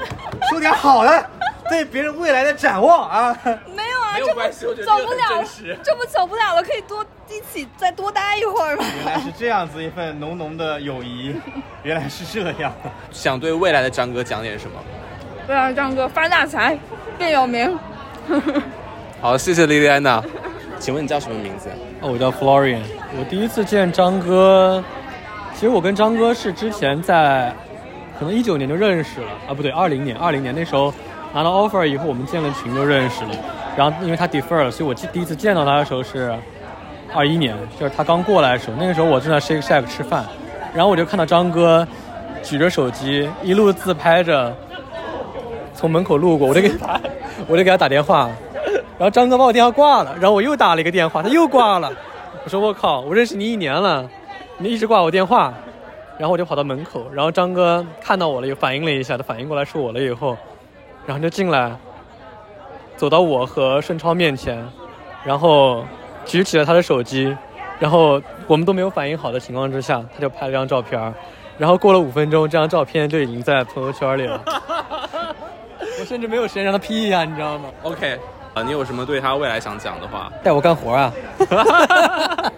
[0.48, 1.30] 说点好的，
[1.70, 3.36] 对别人未来的展望啊？
[3.74, 5.44] 没有啊，没有这不关系我觉得走不了，
[5.82, 8.84] 这不走不了了，可以多一起再多待一会儿吗？
[8.96, 11.34] 原来是这样子一份浓浓的友谊，
[11.82, 12.72] 原来是这样。
[13.10, 14.80] 想对未来的张哥讲点什么？
[15.46, 16.78] 对啊张哥发大财，
[17.18, 17.78] 变有名。
[19.20, 20.22] 好，谢谢莉莉安娜。
[20.78, 21.68] 请问你叫什么名字？
[22.00, 22.82] 哦，我叫 Florian。
[23.18, 24.82] 我第一次见张哥，
[25.54, 27.54] 其实我跟张哥是之前在
[28.18, 30.92] 可能一九年就认识了啊，不对，二零年，二零年那时候
[31.36, 33.30] 拿到 offer 以后，我们建了群就认识了。
[33.76, 36.34] 然后因为他 defer 了，所以我记第一次见到他的时候是
[37.14, 40.24] 二一年，就是他刚过来的时候，那个时候我正在 Shake Shack 吃饭，
[40.72, 41.86] 然后我就看到张哥
[42.42, 44.56] 举着手机一路自拍着
[45.74, 46.72] 从门口路过，我就给
[47.46, 48.30] 我就给他打电话，
[48.96, 51.92] 然后张哥把我电话挂了，然后我又打了一个电话，他又挂了。
[52.44, 54.08] 我说我靠，我认识你一年了，
[54.56, 55.52] 你一直挂我电话。
[56.16, 60.34] 然后我就跑到门口，然后张哥看到我了，又反应了一下，他反应过来是我了以后，
[61.06, 61.76] 然后就进来，
[62.96, 64.62] 走到我和顺超面前，
[65.24, 65.84] 然后
[66.24, 67.36] 举起了他的手机，
[67.78, 71.14] 然后我们都没有反应好的情况之下，他就拍了张照片儿，
[71.56, 74.42] 然后过了五分钟，这张照片就已经在朋友圈里了。
[75.98, 78.18] 我甚至没有时间让他 P 一下，你知道吗？OK，
[78.54, 80.30] 啊，你有什么对他未来想讲的话？
[80.42, 81.12] 带我干活啊！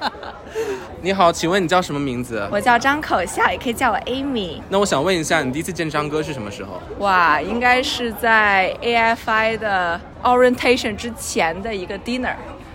[1.00, 2.44] 你好，请问你叫什么名字？
[2.50, 4.60] 我叫张口笑，也可以叫我 Amy。
[4.68, 6.80] 那我想问一下，你第一次见张哥是什么时候？
[6.98, 12.34] 哇，应该是在 AFI 的 orientation 之前的一个 dinner，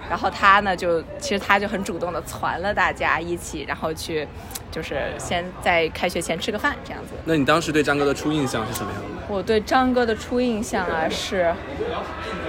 [0.10, 4.28] 然后他呢就其实他就很主动的攒了大家一起，然后去
[4.72, 7.13] 就是先在开学前吃个饭这样子。
[7.26, 9.08] 那你当时对张哥的初印象是什么样的？
[9.30, 11.54] 我对张哥的初印象啊是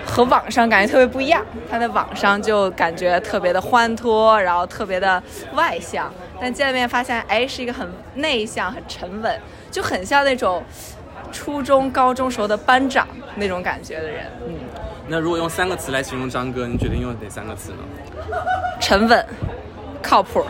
[0.04, 5.22] 和网上感觉特别不一样，他在网上就感觉特别的欢脱，然后特别的
[5.54, 9.40] 外向，但见了面发现，哎，是一个很内向、很沉稳，
[9.70, 10.62] 就很像那种
[11.30, 14.26] 初中、高中时候的班长那种感觉的人。
[14.46, 14.54] 嗯，
[15.06, 17.78] 那如果用三个词来形容张哥，你决定用哪三个词呢？
[18.80, 19.26] 沉稳、
[20.02, 20.42] 靠谱、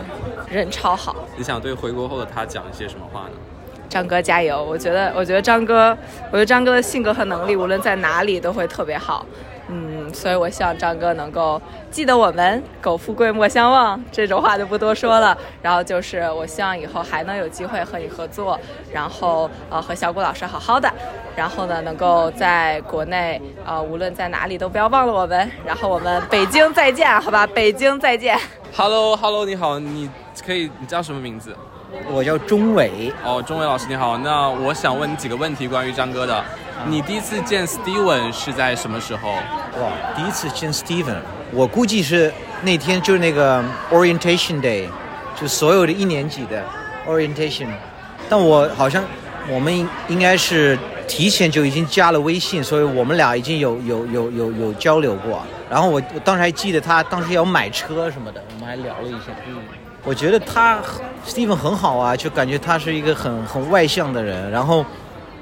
[0.49, 1.15] 人超好。
[1.35, 3.31] 你想对回国后的他讲一些什么话呢？
[3.89, 4.63] 张哥加油！
[4.63, 5.97] 我觉得，我觉得张哥，
[6.31, 9.25] 我觉得张哥的性格和能力，无论在哪里都会特别好。
[9.67, 15.35] 嗯，所以我希望张哥能够记得我们“苟富贵莫相忘”这种话就不多说了。
[15.61, 18.59] 然后就是我希望以后还能有机会和你合作，
[18.91, 20.87] 然后呃和小谷老师好好的，
[21.35, 25.49] 然后呢能够在国内呃无论在哪里都不要忘了我们。
[25.65, 27.47] 然后我们北京再见，好吧？
[27.47, 28.39] 北京再见。
[28.75, 30.09] Hello，Hello，你好，你
[30.45, 31.55] 可以，你叫什么名字？
[32.11, 33.11] 我叫钟伟。
[33.23, 36.43] 哦，钟伟老师你好，那我想问你几个问题，关于张哥的。
[36.87, 39.29] 你第一次见 Steven 是在什么时候？
[39.31, 41.15] 哇，第一次见 Steven，
[41.51, 44.87] 我估计是那天就是那个 Orientation Day，
[45.39, 46.63] 就所有的一年级的
[47.07, 47.67] Orientation，
[48.29, 49.03] 但我好像
[49.49, 55.41] 我们应应该是提前就已经加了微信，所以我们俩已经有有有有有交流过。
[55.69, 59.31] 然后我我当时还记得他当时要买车什么的，我们还聊了一下。
[59.47, 59.57] 嗯，
[60.05, 60.79] 我觉得他
[61.27, 64.85] Steven 很好啊，就感觉他是一个很很外向的人，然后。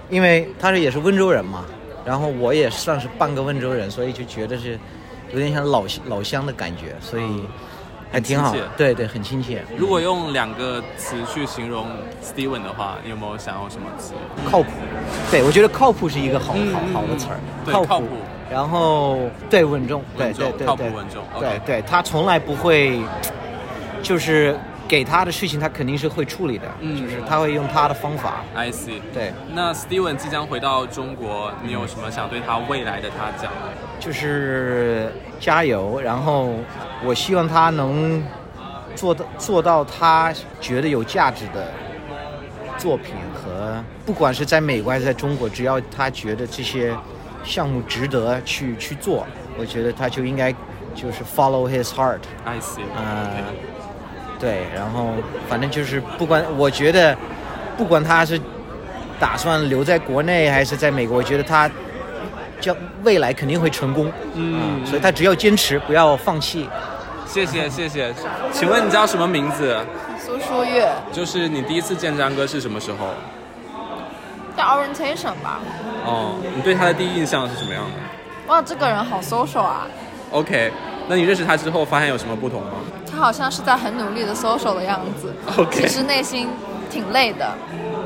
[0.09, 1.65] 因为他是也是温州人嘛，
[2.05, 4.77] 然后我也算是半个温州人，所以就觉得是
[5.31, 7.43] 有点像老老乡的感觉，所以
[8.11, 8.53] 还挺好。
[8.77, 9.63] 对对，很亲切。
[9.75, 11.87] 如果用两个词去形容
[12.21, 14.13] Steven 的话，你有没有想要什么词？
[14.51, 14.69] 靠谱。
[15.31, 17.39] 对，我觉得靠谱是一个好好好的词儿。
[17.65, 18.05] 对，靠谱。
[18.51, 19.17] 然后
[19.49, 21.23] 对稳重，对对对靠谱稳重。
[21.39, 23.01] 对对，他从来不会
[24.03, 24.55] 就是。
[24.85, 28.43] 给他的事情，他肯定是会处理的，嗯，就是他会用他的方法。
[28.53, 28.99] I see。
[29.13, 33.49] 对，那 Steven 即将回到中国，你有什么想对他未来的他讲？
[33.97, 36.53] 就是加油，然后
[37.03, 38.21] 我希望他能
[38.93, 41.71] 做到做到他觉得有价值的
[42.77, 46.93] 作品和，不管是在美国还是在中国，只要他觉得这些
[47.43, 49.25] 项目值得去去做，
[49.57, 50.51] 我觉得他就应该
[50.93, 52.19] 就是 follow his heart。
[52.43, 52.81] I see。
[52.95, 53.31] 呃。
[54.43, 55.13] 对，然后
[55.47, 57.15] 反正就是不管，我觉得
[57.77, 58.37] 不管他是
[59.17, 61.71] 打算留在国内还是在美国，我觉得他
[62.59, 64.11] 将未来肯定会成功。
[64.33, 66.69] 嗯，所以他只要坚持，不要放弃。
[67.25, 68.13] 谢谢谢谢，
[68.51, 69.79] 请问你叫什么名字？
[70.19, 70.91] 苏书月。
[71.13, 73.11] 就是你第一次见张哥是什么时候？
[74.57, 75.61] 在 orientation 吧。
[76.03, 77.91] 哦，你对他的第一印象是什么样的？
[78.47, 79.87] 哇，这个人好 social 啊。
[80.31, 80.69] OK，
[81.07, 82.71] 那你认识他之后发现有什么不同吗？
[83.13, 86.49] 他好像是在很努力的 social 的样子 OK 其实内心
[86.89, 87.47] 挺累的。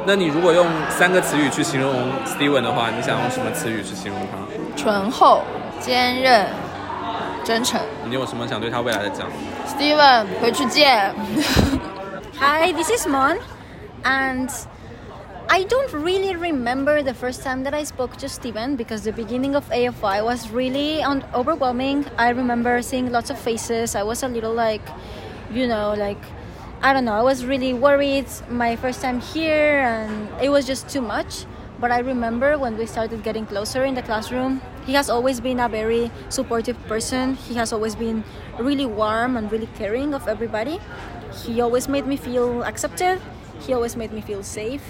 [0.05, 1.93] 那你如果用三个词语去形容
[2.25, 4.81] Steven 的话，你想用什么词语去形容他？
[4.81, 5.43] 醇厚、
[5.79, 6.47] 坚韧、
[7.43, 7.79] 真诚。
[8.05, 9.27] 你有什么想对他未来的讲
[9.67, 11.13] Steven，回去见。
[12.39, 13.37] Hi, this is Mon,
[14.03, 14.49] and
[15.49, 19.55] I don't really remember the first time that I spoke to Steven because the beginning
[19.55, 22.05] of AFI was really un- overwhelming.
[22.17, 23.95] I remember seeing lots of faces.
[23.95, 24.81] I was a little like,
[25.51, 26.19] you know, like,
[26.81, 30.89] I don't know, I was really worried my first time here and it was just
[30.89, 31.45] too much.
[31.79, 35.59] But I remember when we started getting closer in the classroom, he has always been
[35.59, 37.35] a very supportive person.
[37.35, 38.23] He has always been
[38.59, 40.79] really warm and really caring of everybody.
[41.45, 43.21] He always made me feel accepted.
[43.61, 44.83] He always made me feel safe.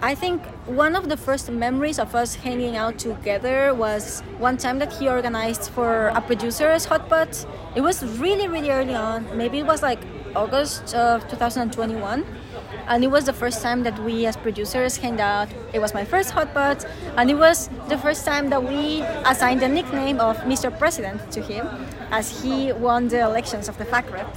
[0.00, 4.78] I think one of the first memories of us hanging out together was one time
[4.80, 7.46] that he organized for a producer's hotpot.
[7.74, 9.26] It was really, really early on.
[9.36, 10.00] Maybe it was like
[10.34, 12.26] August of 2021.
[12.88, 15.48] And it was the first time that we as producers hanged out.
[15.72, 16.88] It was my first hotpot.
[17.16, 20.76] And it was the first time that we assigned the nickname of Mr.
[20.78, 21.66] President to him
[22.10, 24.36] as he won the elections of the FAC rep.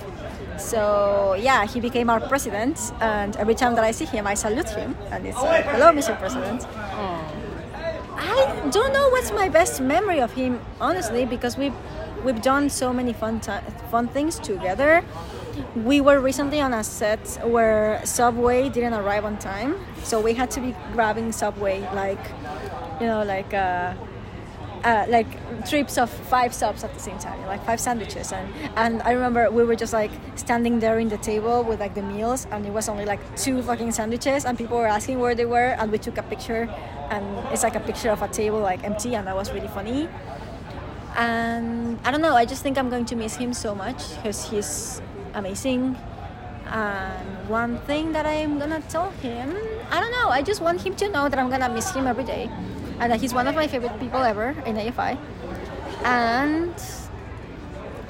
[0.60, 4.70] So yeah, he became our president, and every time that I see him, I salute
[4.70, 6.18] him, and it's like, "Hello, Mr.
[6.20, 6.66] President."
[8.22, 11.76] I don't know what's my best memory of him, honestly, because we've
[12.24, 13.54] we've done so many fun ti
[13.90, 15.04] fun things together.
[15.76, 20.52] We were recently on a set where Subway didn't arrive on time, so we had
[20.52, 22.24] to be grabbing Subway like,
[23.00, 23.54] you know, like.
[23.54, 23.94] Uh,
[24.84, 25.28] uh, like
[25.68, 29.52] trips of five subs at the same time, like five sandwiches, and and I remember
[29.52, 32.72] we were just like standing there in the table with like the meals, and it
[32.72, 35.98] was only like two fucking sandwiches, and people were asking where they were, and we
[35.98, 36.70] took a picture,
[37.10, 40.08] and it's like a picture of a table like empty, and that was really funny.
[41.18, 44.50] And I don't know, I just think I'm going to miss him so much because
[44.50, 45.02] he's
[45.34, 45.98] amazing.
[46.68, 49.58] And one thing that I'm gonna tell him,
[49.90, 52.24] I don't know, I just want him to know that I'm gonna miss him every
[52.24, 52.50] day
[53.00, 55.18] and he's one of my favorite people ever in AFI.
[56.04, 56.74] And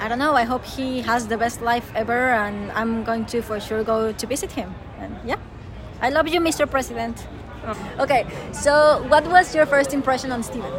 [0.00, 3.42] I don't know, I hope he has the best life ever, and I'm going to
[3.42, 4.74] for sure go to visit him.
[4.98, 5.36] And yeah,
[6.00, 6.68] I love you, Mr.
[6.68, 7.26] President.
[7.66, 7.76] Oh.
[8.00, 10.72] Okay, so what was your first impression on Steven?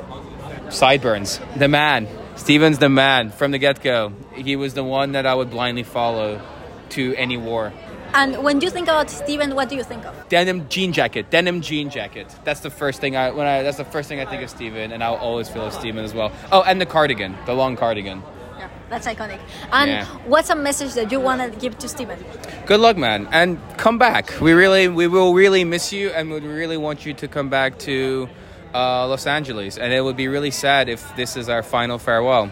[0.69, 1.39] Sideburns.
[1.55, 2.07] The man.
[2.35, 4.13] Steven's the man from the get go.
[4.33, 6.41] He was the one that I would blindly follow
[6.89, 7.71] to any war.
[8.13, 10.13] And when you think about Steven, what do you think of?
[10.29, 11.29] Denim jean jacket.
[11.29, 12.27] Denim jean jacket.
[12.43, 14.91] That's the first thing I when I that's the first thing I think of Steven,
[14.91, 16.31] and I'll always feel of Steven as well.
[16.51, 18.21] Oh, and the cardigan, the long cardigan.
[18.57, 19.39] Yeah, that's iconic.
[19.71, 20.05] And Yeah.
[20.27, 22.19] what's a message that you want to give to Steven?
[22.65, 24.33] Good luck, man, and come back.
[24.41, 27.79] We really we will really miss you, and we really want you to come back
[27.79, 28.27] to
[28.73, 29.77] uh, Los Angeles.
[29.77, 32.47] And it would be really sad if this is our final farewell.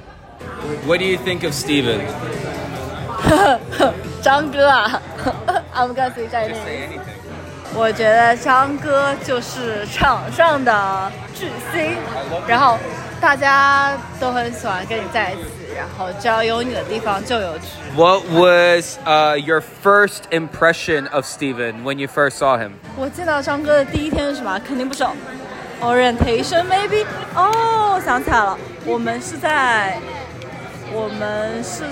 [0.86, 1.99] What do you think of Steven?
[4.22, 5.01] 张哥啊
[5.76, 6.55] ，I'm gonna say Chinese.
[6.63, 6.99] Say anything.
[7.76, 11.95] 我觉得张哥就是场上的巨星，
[12.47, 12.78] 然后
[13.22, 15.43] 大家都很喜欢跟你在一起，
[15.78, 17.67] 然后只要有你的地方就有局。
[17.95, 22.72] What was uh, your first impression of Steven when you first saw him?
[22.97, 24.59] 我见到张哥的第一天是什么？
[24.67, 25.03] 肯定不是
[25.80, 27.05] orientation maybe。
[27.36, 29.99] 哦，我想起来了，我们是在
[30.91, 31.84] 我们是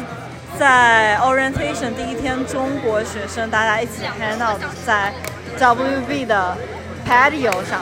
[0.58, 5.14] 在 orientation 第一天，中国学生大家一起 hang out 在
[5.60, 6.58] WB 的
[7.08, 7.82] patio 上。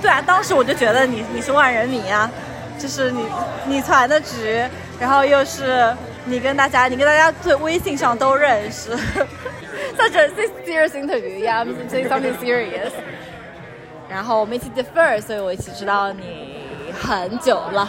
[0.00, 2.30] 对啊，当时我就觉得你你是万人迷啊，
[2.78, 3.24] 就是你
[3.66, 4.64] 你传的局，
[5.00, 5.94] 然后又是
[6.24, 8.90] 你跟大家，你跟大家对微信上都认识。
[9.96, 10.28] Such a
[10.64, 12.92] serious interview, yeah, I'm saying something serious.
[14.08, 16.64] 然后我们一起 defer，所以我一起知道你
[17.00, 17.88] 很久了。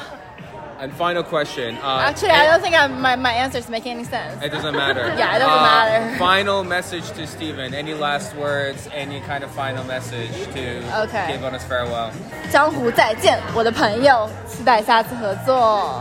[0.83, 1.77] And final question.
[1.83, 4.41] Uh, Actually, I don't think I'm, my my answer is making any sense.
[4.41, 5.09] It doesn't matter.
[5.19, 6.19] Yeah, it doesn't Uh, matter.
[6.19, 7.75] Final message to Steven.
[7.75, 8.89] Any last words?
[8.95, 11.27] Any kind of final message to Okay.
[11.33, 12.13] give on his farewell?
[12.53, 16.01] 江湖再见，我的朋友，期待下次合作。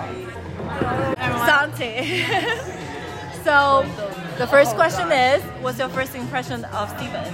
[1.48, 2.24] Santi.
[3.44, 3.84] so,
[4.38, 7.26] the first question is, what's your first impression of Steven?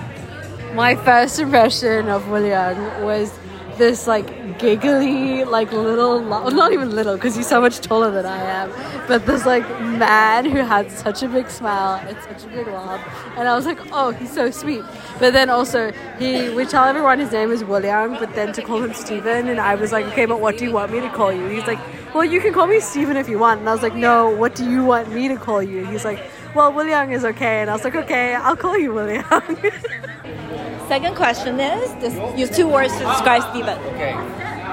[0.76, 3.32] My first impression of William was
[3.79, 8.27] this like giggly, like little, lo- not even little because he's so much taller than
[8.27, 8.71] I am,
[9.09, 13.01] but this like man who had such a big smile and such a big laugh.
[13.37, 14.83] And I was like, oh, he's so sweet.
[15.19, 18.83] But then also, he we tell everyone his name is William, but then to call
[18.83, 21.33] him Stephen, and I was like, okay, but what do you want me to call
[21.33, 21.47] you?
[21.49, 21.79] He's like,
[22.15, 23.61] well, you can call me Stephen if you want.
[23.61, 25.81] And I was like, no, what do you want me to call you?
[25.81, 26.21] And He's like,
[26.55, 27.61] well, William is okay.
[27.61, 29.25] And I was like, okay, I'll call you William.
[30.89, 33.79] Second question is, just use two words to describe Steven.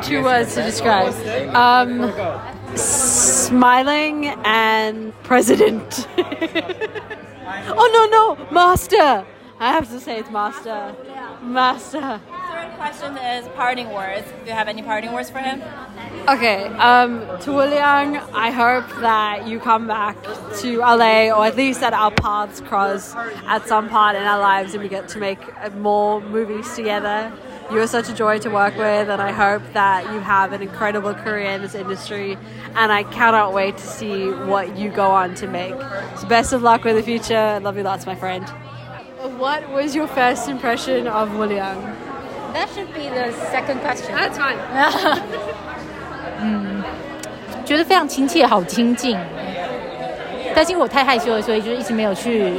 [0.01, 1.13] Two words to describe.
[1.53, 2.13] Um,
[2.77, 6.07] smiling and president.
[6.17, 9.25] oh no no, master.
[9.57, 10.93] I have to say it's master.
[11.41, 12.19] Master.
[12.29, 14.27] Third question is parting words.
[14.43, 15.61] Do you have any parting words for him?
[16.27, 20.21] Okay, um, to William, I hope that you come back
[20.59, 24.73] to LA or at least that our paths cross at some part in our lives
[24.73, 25.39] and we get to make
[25.75, 27.31] more movies together.
[27.71, 30.61] You are such a joy to work with, and I hope that you have an
[30.61, 32.37] incredible career in this industry.
[32.75, 35.73] And I cannot wait to see what you go on to make.
[36.17, 37.59] So, best of luck with the future.
[37.63, 38.45] Love you lots, my friend.
[39.38, 41.76] What was your first impression of William?
[42.52, 44.14] That should be the second question.
[44.14, 44.56] That's fine.
[46.40, 46.82] 嗯，
[47.64, 49.18] 觉得非常亲切，好亲近。
[50.54, 52.54] 但是因为我太害羞了，所以就是一直没有去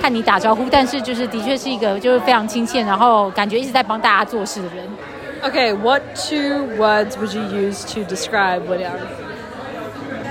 [0.00, 0.64] 看你打招呼。
[0.70, 4.88] 但是就是的确是一个就是非常亲切，然后感觉一直在帮大家做事的人。
[5.42, 8.92] Okay, what two words would you use to describe William?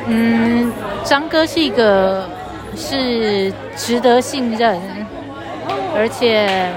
[0.07, 0.71] 嗯，
[1.03, 2.27] 张哥是一个
[2.76, 4.78] 是值得信任，
[5.94, 6.70] 而且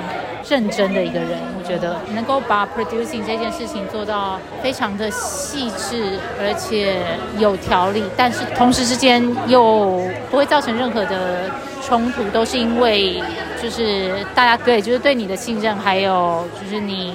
[0.50, 1.38] 认真的一个人。
[1.58, 6.98] 我觉得能够把 producing 这件事情做到非常的细致，而且
[7.38, 11.42] 有条理，但是同时之间又不会造成任何的
[11.86, 13.22] 冲突，都是因为
[13.62, 17.14] 就是大家对就是对你的信任，还有就是你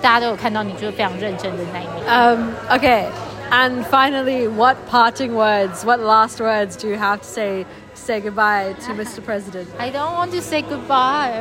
[0.00, 2.04] 大家都有看到你就是非常认真的那一面。
[2.08, 7.64] 嗯，OK，and finally, what parting words, what last words do you have to say
[8.01, 9.21] say goodbye to Mr.
[9.23, 9.67] President?
[9.77, 11.31] I don't want to say goodbye.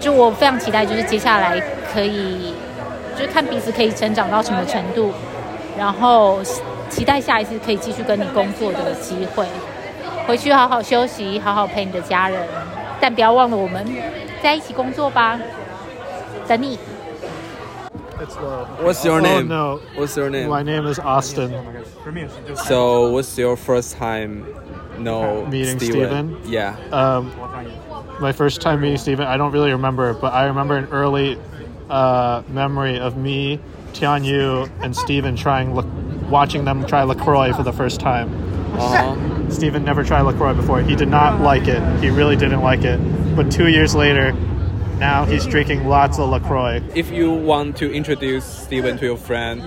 [0.00, 1.60] 就我非常期待，就是接下来
[1.92, 2.54] 可以，
[3.16, 5.12] 就是看彼此可以成长到什么程度，
[5.78, 6.40] 然后
[6.88, 9.46] 期待下一次可以继续跟你工作的机会。
[10.26, 12.40] 回去好好休息，好好陪你的家人，
[13.00, 13.84] 但不要忘了我们
[14.42, 15.38] 在一起工作吧。
[16.46, 16.78] 等你。
[18.82, 19.48] What's your Oh, name?
[19.48, 19.80] no.
[19.96, 20.48] What's your name?
[20.48, 21.52] My name is Austin.
[22.54, 24.44] So, what's your first time
[24.99, 26.37] know Meeting Steven?
[26.41, 26.51] Steven?
[26.51, 26.77] Yeah.
[26.91, 27.31] Um,
[28.19, 31.37] my first time meeting Steven, I don't really remember, but I remember an early
[31.89, 33.59] uh, memory of me,
[33.93, 35.85] Tian Yu, and Steven trying, La-
[36.29, 38.33] watching them try LaCroix for the first time.
[38.77, 39.49] Uh-huh.
[39.49, 40.81] Steven never tried LaCroix before.
[40.81, 41.81] He did not like it.
[42.03, 42.97] He really didn't like it.
[43.35, 44.33] But two years later,
[44.97, 46.81] now he's drinking lots of LaCroix.
[46.93, 49.61] If you want to introduce Steven to your friend,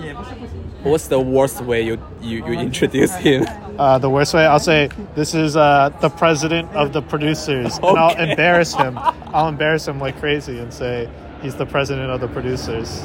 [0.82, 3.44] what's the worst way you you, you introduce him?
[3.78, 7.76] Uh, the worst way, I'll say, this is uh, the president of the producers.
[7.78, 8.30] And I'll Okay.
[8.30, 8.96] embarrass him.
[9.32, 11.08] I'll embarrass him like crazy and say
[11.42, 13.02] he's the president of the producers.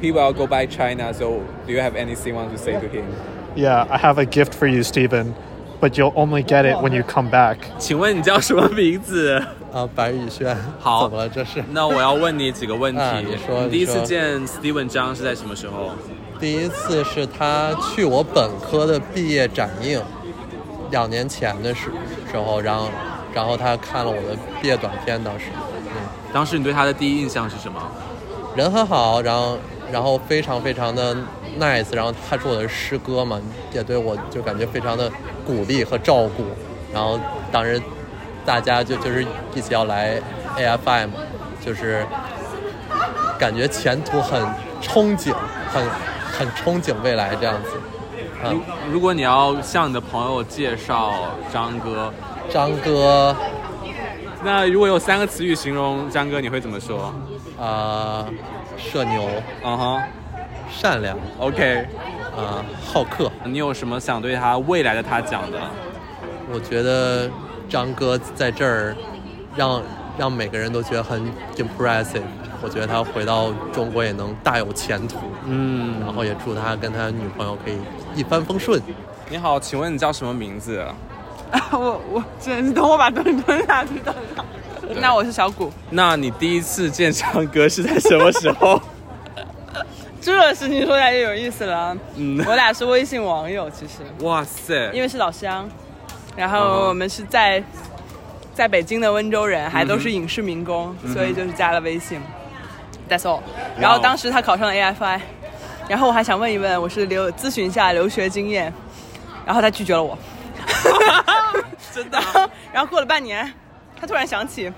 [0.00, 2.88] He will go by China, so do you have anything you want to say to
[2.88, 3.06] him?
[3.54, 5.34] Yeah, I have a gift for you, Stephen,
[5.80, 7.58] but you'll only get it when you come back.
[7.78, 9.40] 请问你叫什么名字？
[9.73, 10.55] 啊，白宇轩。
[10.79, 11.63] 好， 怎么了这是？
[11.71, 12.99] 那我要问你几个问题。
[13.01, 15.91] 啊你说第一次见 Steven 张是在什么时候？
[16.39, 20.01] 第一次是他去我本科的毕业展映，
[20.89, 21.91] 两年前的时
[22.31, 22.89] 时候，然后
[23.33, 25.45] 然后他看了我的毕业短片，当时，
[25.85, 25.93] 嗯，
[26.33, 27.79] 当时你对他的第一印象是什么？
[28.55, 29.57] 人很好，然后
[29.91, 31.15] 然后非常非常的
[31.59, 33.39] nice，然后他是我的师哥嘛，
[33.71, 35.09] 也对我就感觉非常的
[35.45, 36.43] 鼓励和照顾，
[36.91, 37.19] 然后
[37.51, 37.79] 当时
[38.45, 40.19] 大家就就是一起要来
[40.57, 41.13] AFI 嘛，
[41.63, 42.05] 就是
[43.37, 44.41] 感觉前途很
[44.81, 45.33] 憧憬，
[45.71, 45.83] 很
[46.31, 47.71] 很憧憬未来这样子。
[48.43, 48.61] 如
[48.93, 51.13] 如果你要向你的朋友介绍
[51.53, 52.11] 张哥，
[52.49, 53.35] 张哥，
[54.43, 57.13] 那如果有三个词语形容张哥，你会怎么说？
[57.59, 58.25] 啊、
[58.75, 59.29] 社牛，
[59.63, 60.01] 嗯哼，
[60.71, 61.85] 善良，OK，
[62.35, 63.31] 啊、好客。
[63.43, 65.59] 你有什么想对他未来的他讲的？
[66.51, 67.29] 我觉得
[67.71, 68.93] 张哥在这儿
[69.55, 69.81] 让
[70.17, 71.21] 让每个人都觉得很
[71.55, 72.21] impressive。
[72.61, 75.17] 我觉得他回到中国也能大有前途。
[75.45, 77.77] 嗯，然后也祝他跟他女朋友可以
[78.13, 78.79] 一帆风顺。
[79.29, 80.79] 你好，请问你叫什么名字？
[80.79, 80.93] 啊
[81.71, 84.45] 我我真是等我把东西吞下去等等。
[84.99, 88.79] 那我是小谷，那你第一次见张哥是在什么时候？
[90.21, 91.97] 这事情说起来就有意思了。
[92.15, 95.67] 嗯我俩是微信网友，其实哇塞，因为是老乡，
[96.35, 97.63] 然后我们是在
[98.53, 102.19] 在北京的温州人，还都是影视民工，嗯所以就是加了微信。
[103.09, 103.41] That's all。
[103.77, 105.19] 然后当时他考上了 AFI，
[105.89, 108.73] 然后我还想问一问，我是留咨询一下留学经验，
[109.45, 110.17] 然后他拒绝了我。
[111.93, 112.49] 真的、啊。
[112.71, 113.51] 然后过了半年，
[113.99, 114.71] 他突然想起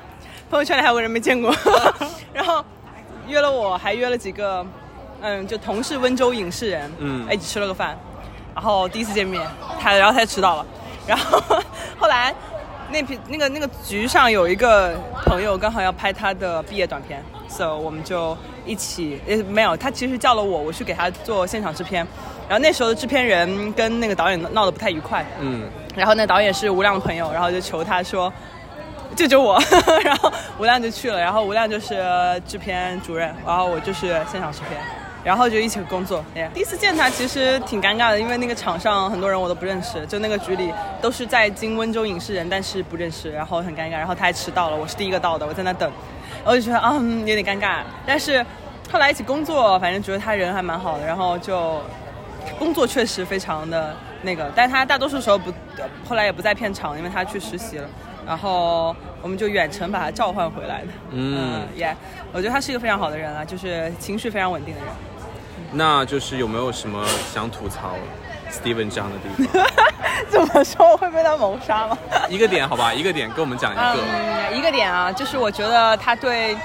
[0.50, 1.56] 朋友圈里还有个人没见过，
[2.34, 2.64] 然后
[3.28, 4.66] 约了我，还约了几个，
[5.22, 7.28] 嗯，就同是温州影视人，嗯。
[7.32, 7.96] 一起吃了个饭，
[8.56, 9.46] 然后第一次见面，
[9.80, 10.66] 他然后他就迟到了，
[11.08, 11.40] 然后
[11.98, 12.34] 后来
[12.90, 14.96] 那批那个那个局上有一个
[15.26, 22.06] 朋友刚好要拍他的毕业短片，so 我们就一起，呃没有，他其实叫了我，我去给他做现场制片，
[22.48, 25.64] 然后那时候的制片人跟那个导演闹得不太愉快，嗯，
[25.96, 28.32] 然后那导演是吴亮的朋友，然后就求他说
[29.16, 29.60] 救救我，
[30.04, 31.96] 然后吴亮就去了，然后吴亮就是
[32.48, 34.80] 制片主任，然后我就是现场制片。
[35.24, 36.24] 然后就一起工作。
[36.36, 43.92] Yeah 第一次见他其实挺尴尬的，因为那个场上很多人我都不认识，就那个局里都是在京温州影视人，但是不认识，然后很尴尬。
[43.92, 45.92] 然后他还迟到了，我是第一个到的，我在那等，
[46.44, 47.80] 我就觉得啊、嗯有点尴尬。
[48.06, 48.46] 但是
[48.92, 51.82] 后来一起工作，反正觉得他人还蛮好的，然后就
[52.60, 55.52] 工作确实非常的那个，但他大多数时候不，
[56.08, 57.88] 后来也不在片场，因为他去实习了。
[58.26, 60.88] 然后我们就远程把他召唤回来的。
[61.12, 61.94] 嗯耶
[62.32, 64.90] 我觉得他是一个非常好的人啊，就是情绪非常稳定的人。
[65.74, 67.04] 那就是有没有什么
[67.34, 67.92] 想吐槽
[68.52, 69.66] Steven 这样的地方？
[70.30, 71.98] 怎么说会被他谋杀吗？
[72.30, 73.82] 一个点好吧，一个点跟我们讲一个。
[73.96, 76.56] 嗯，一个点啊，就是我觉得他对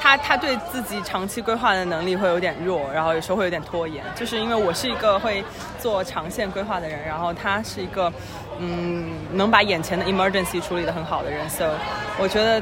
[0.00, 4.04] 他他对自己长期规划的能力会有点弱，然后有时候会有点拖延。
[4.14, 5.44] 就是因为我是一个会
[5.80, 8.12] 做长线规划的人，然后他是一个
[8.58, 11.64] 嗯能把眼前的 emergency 处理的很好的人，so
[12.18, 12.60] 我觉得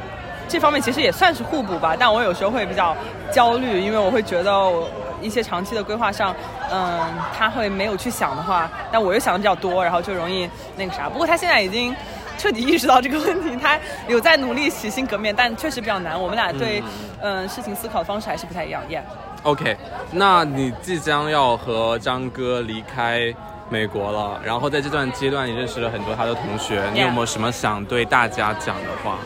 [0.48, 1.96] 这方面其实也算是互补吧。
[1.98, 2.94] 但我有时候会比较
[3.32, 4.88] 焦虑，因为我会觉得我。
[5.24, 6.34] 一些长期的规划上，
[6.70, 7.00] 嗯，
[7.36, 11.08] 他会没有去想的话，但我又想的比较多，然后就容易那个啥。
[11.08, 11.96] 不过他现在已经
[12.36, 16.20] 彻底意识到这个问题，他有在努力洗心革面，但确实比较难。
[16.20, 16.82] 我们俩对
[17.22, 18.82] 嗯事情思考的方式还是不太一样。
[18.90, 19.76] Yeah，OK，
[20.12, 23.34] 那你即将要和张哥离开
[23.70, 29.18] 美国了，然后在这段阶段，你认识了很多他的同学，你有没有什么想对大家讲的话？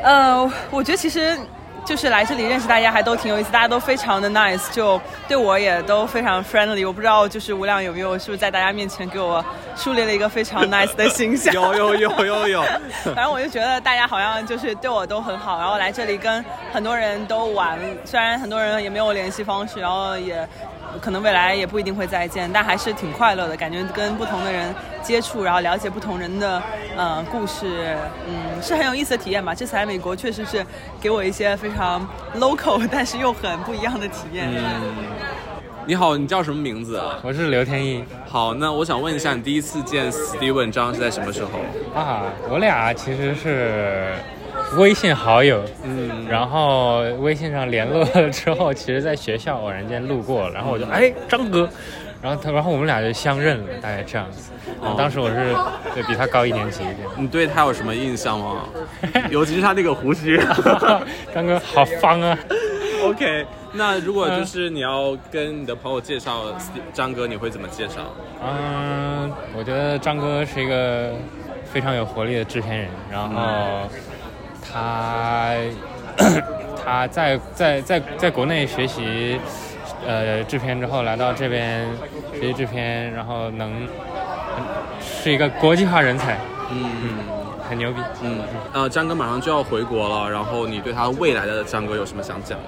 [0.00, 1.36] 呃，我觉得其实
[1.88, 6.86] 就是来这里认识大家还都挺有意思，大家都非常的 nice，就对我也都非常 friendly。
[6.86, 9.42] 我不知道就是吴亮有没有是不是在大家面前给我
[9.74, 11.54] 树立了一个非常 nice 的形象？
[11.54, 12.62] 有有有有有。
[13.14, 20.46] 反正我就觉得大家好像就是对我都很好，然后来这里跟很多人都玩，虽然很多人也没有联系方式，然后也。
[21.00, 26.62] 可能未来也不一定会再见，但还是挺快乐的，感觉跟不同的人接触，然后了解不同人的
[26.96, 29.54] 呃故事，嗯，是很有意思的体验吧。
[29.54, 30.64] 这次来美国确实是
[31.00, 34.48] 给我一些非常 local， 但是又很不一样的体验。
[34.50, 34.94] 嗯，
[35.86, 37.18] 你好，你叫什么名字啊？
[37.22, 38.04] 我是刘天一。
[38.26, 41.50] 好，那我想问一下，你第一次见 Steven 张是在什么时候？
[41.98, 44.12] 啊，我俩其实是
[44.76, 51.68] 微信好友，嗯，然后微信上联络了之后， 其实在学校偶然间路过，然后我就哎张哥，
[52.22, 54.52] 然后他然后我们俩就相认了，大概这样子。
[54.80, 55.56] 哦当时我是
[55.94, 56.98] 对比他高一年级一点。
[57.16, 58.64] 你对他有什么印象吗？
[59.30, 60.38] 尤其是他那个胡须，
[61.34, 62.38] 张哥好方啊。
[63.02, 66.44] OK，那如果就是你要跟你的朋友介绍
[66.92, 68.02] 张哥，你会怎么介绍？
[68.44, 71.12] 嗯，我觉得张哥是一个
[71.72, 73.88] 非常有活力的制片人，然后
[74.72, 75.54] 他
[76.84, 79.38] 他在在在在国内学习
[80.06, 81.86] 呃制片之后，来到这边
[82.32, 83.86] 学习制片，然后能
[85.00, 86.38] 是一个国际化人才，
[86.70, 86.84] 嗯。
[87.02, 87.18] 嗯，
[87.68, 88.40] 很牛逼，嗯，
[88.72, 92.58] 呃，张哥马上就要回国了，然后你对他未来的张哥有什么想讲？
[92.58, 92.64] 的？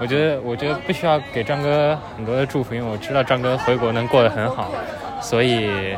[0.00, 4.72] 我觉得，我觉得不需要给张哥很多的祝福，因为我知道张哥回国能过得很好，
[5.20, 5.94] 所以，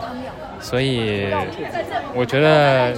[0.59, 1.29] 所以
[2.12, 2.93] 我觉得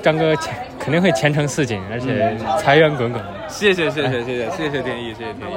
[0.00, 3.24] 张哥前肯定会前程似锦，而且财源滚滚。
[3.48, 5.56] 谢谢谢谢谢谢谢谢天意，谢谢天意。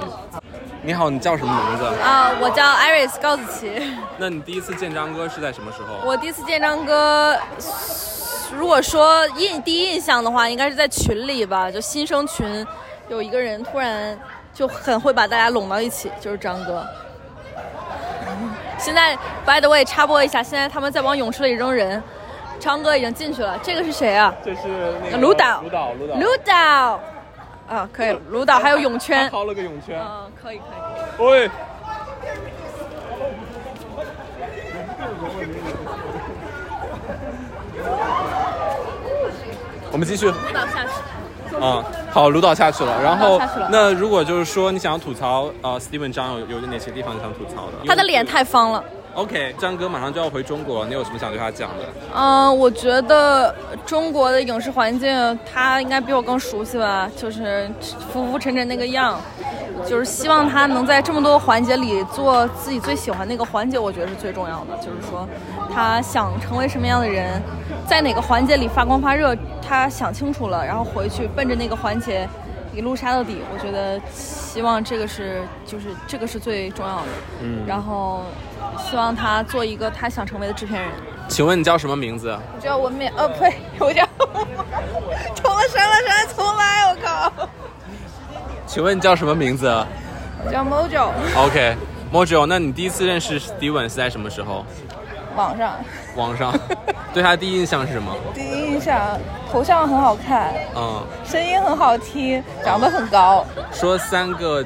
[0.84, 1.84] 你好，你叫什么名字？
[2.02, 3.70] 啊，我叫 Iris 高子琪。
[4.18, 6.08] 那你第一次见张哥是在什么时候？
[6.08, 7.38] 我第一次见张哥，
[8.58, 12.66] 如果说印第一印象的话，应该是在群里吧，就新生群，
[13.10, 14.18] 有一个人突然
[14.54, 16.88] 就很会把大家拢到一起，就是张哥。
[18.78, 19.14] 现在
[19.46, 22.02] by the way 插播一下，现在他们在往泳池里扔人，
[22.60, 23.58] 张哥已经进去了。
[23.64, 24.34] 这个是谁啊？
[24.44, 24.62] 这是
[25.04, 27.00] 那个卢导，卢导，卢导，卢导。
[27.68, 30.00] 啊，可以了， 卢导还有泳圈，掏了个泳圈。
[30.02, 30.64] 嗯，可以可
[31.24, 31.28] 以。
[31.28, 31.50] 喂。
[39.92, 40.28] 我们继续。
[40.28, 40.92] 卢导下去。
[41.60, 43.02] 啊、好，卢导下去了。
[43.02, 43.42] 然后
[43.72, 47.74] 那如果就是说你想要吐槽呃，Steven 张有有哪些地方你想吐槽的？
[47.88, 48.84] 他的脸太方了。
[49.18, 51.86] OK，张哥马上就要回中国，你有什么想对他讲的？
[52.16, 53.54] 嗯，我觉得
[53.84, 57.68] 中国的影视环境，他应该比我更熟悉吧，就是
[58.14, 59.20] 浮浮沉沉那个样，
[59.88, 64.78] 就是希望他能在这么多环节里做自己最喜欢那个环节，我觉得是最重要的。
[64.78, 65.28] 就是说，
[65.74, 67.42] 他想成为什么样的人，
[67.88, 69.36] 在哪个环节里发光发热，
[69.68, 72.30] 他想清楚了，然后回去奔着那个环节
[72.78, 73.40] 一路杀到底。
[73.52, 77.08] 我觉得希望这个是就是这个是最重要的。
[77.42, 78.24] 嗯然后
[78.78, 80.92] 希望他做一个他想成为的制片人。
[81.28, 82.38] 请问你叫什么名字？
[82.56, 84.08] 我叫文冕，呃，呸，我叫
[85.36, 87.50] 重了删了删，重来，我靠，
[88.66, 89.68] 请问你叫什么名字
[90.46, 94.66] 我叫 Mojo，？OK，Mojo，那你第一次认识 Steven 是在什么时候？
[95.36, 95.76] 网上
[96.18, 96.54] 网上，
[97.14, 98.12] 对他第一印象是什么？
[98.34, 99.18] 第一印象，
[99.50, 103.46] 头像很好看，嗯，声音很好听，长得很高。
[103.72, 104.66] 说三个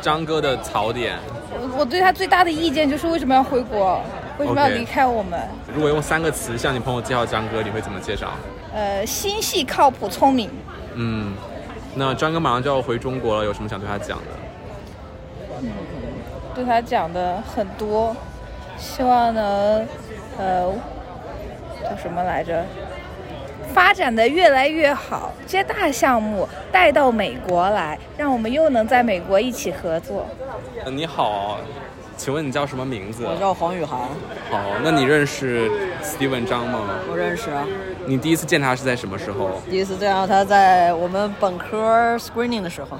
[0.00, 1.18] 张哥的槽点，
[1.50, 4.00] 我我对他最大的意见就是为什么要回国，
[4.38, 5.38] 为什么要离开我们？
[5.74, 8.30] 如果用三个词向你朋友介绍张哥，你会怎么介绍？
[8.74, 10.48] 呃，心细、靠谱、聪明。
[10.94, 11.34] 嗯，
[11.94, 14.24] 那张哥马上就要回中国了，有什么想对他讲的？
[15.60, 15.70] 嗯，
[16.54, 18.16] 对他讲的很多，
[18.78, 19.86] 希望能，
[20.38, 20.72] 呃，
[21.82, 22.64] 叫什么来着？
[23.72, 30.26] 发展的越来越好，这些大项目带到美国来，让我们又能在美国一起合作。
[30.84, 31.58] 呃你好，
[32.16, 33.24] 请问你叫什么名字？
[33.24, 34.08] 我叫黄宇航，
[34.50, 35.70] 好，那你认识
[36.02, 36.80] Steven 张吗？
[37.10, 37.66] 我认识啊。
[38.04, 39.62] 你第一次见他是在什么时候？
[39.70, 42.98] 第一次见到他在我们本科 screening 的时候，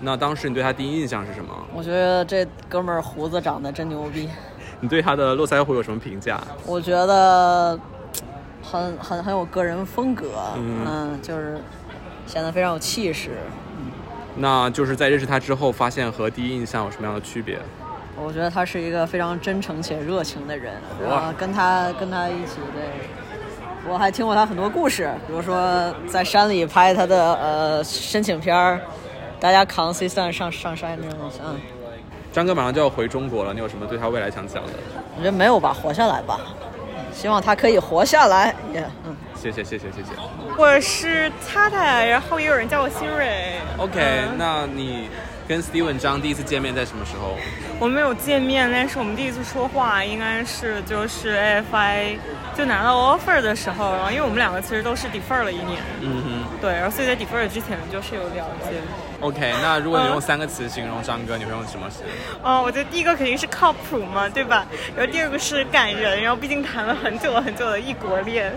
[0.00, 1.52] 那当时你对他第一印象是什么？
[1.74, 4.28] 我觉得这哥们儿胡子长得真牛逼，
[4.80, 6.40] 你对他的络腮胡有什么评价？
[6.66, 7.78] 我觉得
[8.62, 11.60] 很很很有个人风格，嗯嗯，就是
[12.26, 13.30] 显得非常有气势。
[14.34, 17.58] 那就是在认识他之后，发现和第一印象有什么样的区别？
[18.22, 20.74] 我觉得他是一个非常真诚且热情的人，
[21.08, 22.82] 哇啊，跟他跟他一起对。
[23.88, 28.80] 我还听过他很多故事，比如说在山里拍他的呃申请片儿，
[29.38, 31.56] 大家扛 C 三上上山那种，嗯，
[32.36, 34.72] 张哥马上就要回中国了，你有什么对他未来想讲的？
[35.16, 36.38] 我觉得没有吧，活下来吧，
[37.10, 39.16] 希望他可以活下来，也、嗯。
[39.34, 40.10] 谢谢谢谢谢谢。
[40.58, 43.58] 我是 Tata，然后也有人叫我新蕊。
[43.78, 45.08] OK，那你
[45.48, 47.36] 跟 Steven 张第一次见面在什么时候？
[47.80, 52.18] 我们没有见面，但是我们第一次说话应该是就是 AFI
[52.54, 56.60] 就拿到 offer 的时候，然后因为我们两个其实都是 defer 了一年，嗯哼。
[56.60, 58.76] 对，然后所以在 defer 之前就是有了解。
[59.20, 62.02] OK，那如果你用三个词形容张哥，你会用什么词？
[62.42, 64.66] 哦，我觉得第一个肯定是靠谱嘛，对吧？
[64.96, 68.52] 然后第二个是感人，然后毕竟谈了很久很久的异国恋，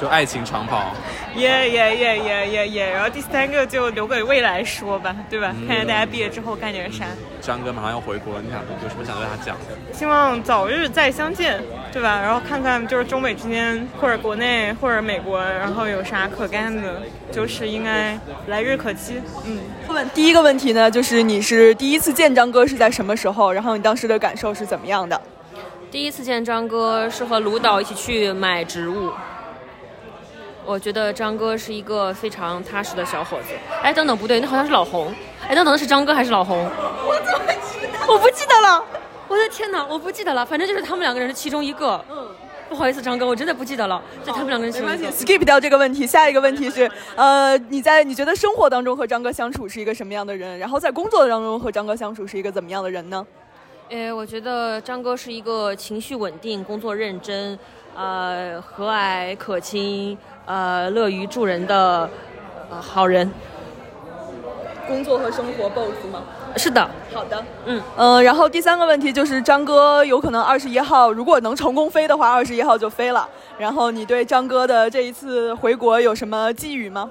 [0.00, 0.94] 就爱情长跑。
[1.36, 2.90] 耶耶耶耶耶耶。
[2.90, 5.54] 然后第三个就留给未来说吧，对吧？
[5.54, 7.04] 嗯看看大家毕业之后干点啥。
[7.50, 9.92] 张哥马上要回国了，你想有什么想对他讲的？
[9.92, 11.60] 希望早日再相见，
[11.92, 12.20] 对吧？
[12.22, 19.20] 然后看看就是中美之间，或者国内或者美国，然后有啥可干的，就是应该来日可期。
[19.44, 23.50] 嗯，问第一个问题呢，就是你是第一次见张哥是在什么时候？
[23.52, 25.20] 然后你当时的感受是怎么样的？
[25.90, 29.10] 第一次见张哥是和卢导一起去买植物。
[30.70, 33.48] 我觉得张哥是一个非常踏实的小伙子。
[33.82, 35.12] 哎，等等，不对，那好像是老红。
[35.48, 36.56] 哎，等等，是张哥还是老红？
[37.04, 38.06] 我怎么记得？
[38.06, 38.84] 我不记得了。
[39.26, 40.46] 我的天哪，我不记得了。
[40.46, 42.00] 反正就是他们两个人的其中一个。
[42.08, 42.28] 嗯。
[42.68, 44.00] 不好意思，张哥，我真的不记得了。
[44.24, 44.72] 就他们两个人。
[44.76, 46.06] 没关系，skip 掉这个问题。
[46.06, 50.56] 下一个问题是，呃，你在你觉得生活当中和张哥相处是一个什么样的人？
[50.56, 53.26] 然后在工作当中和张哥相处是一个怎么样的人呢？
[53.88, 57.58] 呃，我觉得张哥是一个情绪稳定、工作认真、
[57.96, 60.16] 呃和蔼可亲、
[60.46, 62.08] 呃乐于助人的
[62.70, 63.30] 呃好人。
[64.86, 66.20] 工作和生活 both 吗？
[66.56, 66.90] 是的。
[67.14, 67.44] 好的。
[67.64, 73.28] 嗯呃，然后第三个问题就是张哥有可能二十一号如果能成功飞的话，二十一号就飞了。
[73.56, 77.08] 然后你对张哥的这一次回国有什么寄语吗？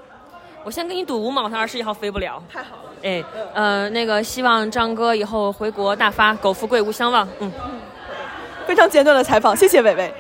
[0.66, 2.44] 我先跟你赌五毛，他二十一号飞不了。
[2.52, 2.92] 太好了。
[3.02, 3.24] 哎，
[3.54, 7.26] 呃，那个希望张哥以后回国大发，苟富贵勿相忘。
[7.40, 7.50] 嗯，
[8.68, 10.14] 非常简短的采访，谢谢伟伟。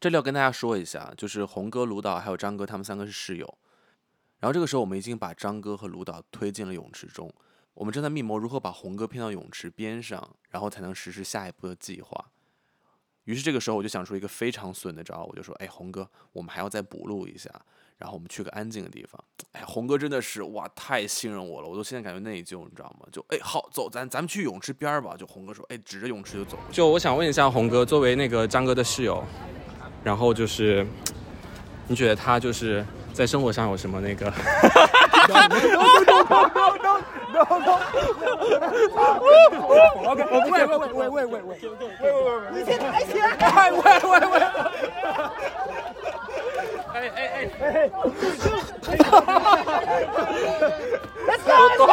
[0.00, 3.58] 这里要跟大家说一下，就是红哥、卢导还有张哥他们三个是室友。
[4.38, 7.32] 然后这个时候，我们已经把张哥和卢导推进了泳池中，
[7.74, 12.26] 我们正在密谋如何把红哥骗到泳池边上，然后才能实施下一步的计划。
[13.24, 17.50] 于是这个时候，我就想出一个非常损的招，我就说：“哎，红哥，我们还要再补录一下。”
[17.98, 19.22] 然后我们去个安静的地方。
[19.50, 23.06] 哎，红哥真的是哇，太信任我了，我都现在感觉内疚，你知道吗？
[23.10, 25.16] 就哎，好，走，咱咱们去泳池边儿吧。
[25.16, 26.56] 就红哥说，哎，指着泳池就走。
[26.70, 29.24] 就我想问一下红哥，作为那个张哥的室友，
[30.04, 30.86] 然后就是
[31.86, 34.26] 你觉得他就是在生活上有什么那个
[35.28, 35.48] ？no
[36.82, 37.00] no
[37.32, 37.78] no
[40.10, 41.56] OK，喂喂喂喂喂喂喂喂喂喂，
[42.52, 43.28] 你先抬起来！
[43.38, 44.40] 哎喂喂喂！
[46.94, 47.90] 哎哎哎哎！
[51.50, 51.92] 我懂了。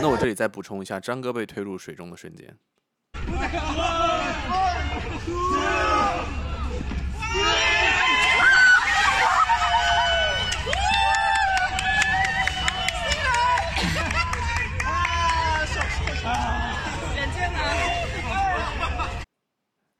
[0.00, 2.56] 那我这里再补充一下，张哥被推入水中的瞬间。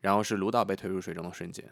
[0.01, 1.63] 然后是卢导被推入水中的瞬间。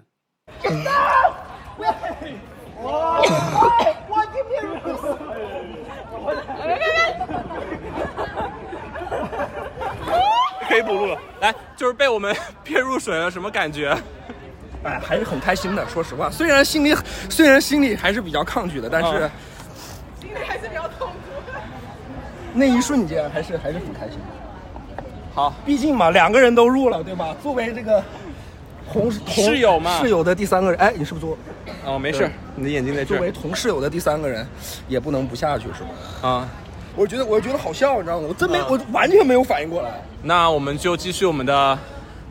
[10.68, 11.18] 可以补录了。
[11.40, 13.96] 来，就是被我们 骗入水了，什么感觉？
[14.82, 15.88] 哎，还是很开心的。
[15.88, 16.94] 说实话，虽然心里
[17.30, 19.30] 虽然心里还是比较抗拒的，但是啊
[20.20, 21.14] 心里还是比较痛苦。
[22.52, 25.04] 那一瞬间还是还是很开心的。
[25.32, 27.36] 好，毕竟嘛，两个人都入了，对吧？
[27.40, 28.02] 作为这个
[28.92, 31.38] 同同室友嘛室友的第三个人，哎，你是不是做？
[31.84, 33.18] 哦，没事，你的眼睛在这儿。
[33.18, 34.44] 作为同室友的第三个人，
[34.88, 36.28] 也不能不下去，是吧？
[36.28, 36.48] 啊，
[36.98, 38.26] 我觉得我觉得好笑，你知道吗？
[38.28, 40.02] 我真没，我完全没有反应过来。
[40.20, 41.78] 那我们就继续我们的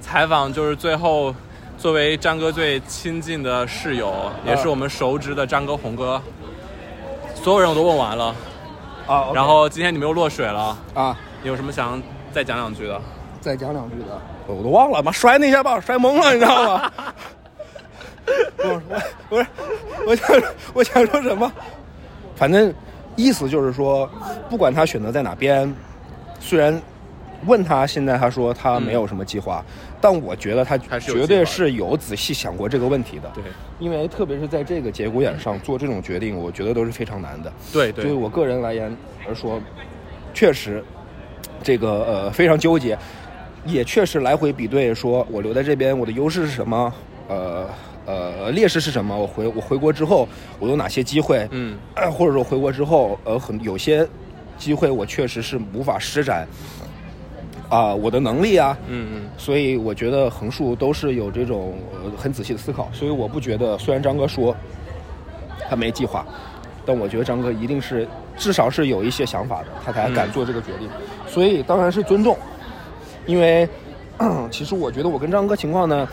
[0.01, 1.33] 采访，就是最后
[1.77, 6.21] 作为张哥最亲近的室友，也是我们熟知的张哥、红哥，
[7.33, 8.35] 所有人我都问完了
[9.07, 9.31] 啊。
[9.33, 12.01] 然后今天你们又落水了啊，你有什么想
[12.33, 13.01] 再讲两句的？
[13.39, 16.91] 再讲两句的，我都忘了，妈摔那一下把我摔懵了，你知道吗？
[18.59, 18.81] 我
[19.29, 19.47] 我不是，
[20.05, 20.41] 我想
[20.73, 21.49] 我想说什么？
[22.35, 22.73] 反正
[23.17, 24.09] 意思就是说，
[24.49, 25.73] 不管他选择在哪边，
[26.39, 26.81] 虽然
[27.45, 29.63] 问他现在他说他没有什么计划，
[29.99, 33.29] 但我觉得他绝对是有仔细想过这个问题的。
[33.33, 33.43] 对，
[33.79, 37.51] 因为特别是在这个节骨眼上做这种决定，我觉得都是非常难的。
[37.73, 38.95] 对对对于我个人来言
[39.27, 39.59] 而说，
[40.33, 40.83] 确实
[41.63, 42.97] 这个呃非常纠结，
[43.65, 46.93] 也确实来回比对，说我留在这边我的优势是什么，
[47.27, 47.67] 呃
[48.07, 49.15] 呃劣势是什么？
[49.15, 50.27] 我回我回国之后
[50.59, 51.47] 我有哪些机会？
[51.51, 51.77] 嗯，
[52.11, 54.07] 或者说回国之后，呃很有些
[54.57, 56.47] 机会我确实是无法施展
[57.69, 64.55] 啊、我的能力啊，嗯嗯，所以我觉得横竖都是有这种呃很仔细的思考，所以我不觉得，虽然张哥说
[65.69, 66.25] 他没计划，
[66.85, 70.87] 但我觉得张哥一定是至少是有一些想法的，他才敢嗯做这个决定，
[71.27, 72.37] 所以当然是尊重，
[73.25, 73.67] 因为
[74.49, 76.07] 其实我觉得我跟张哥情况呢，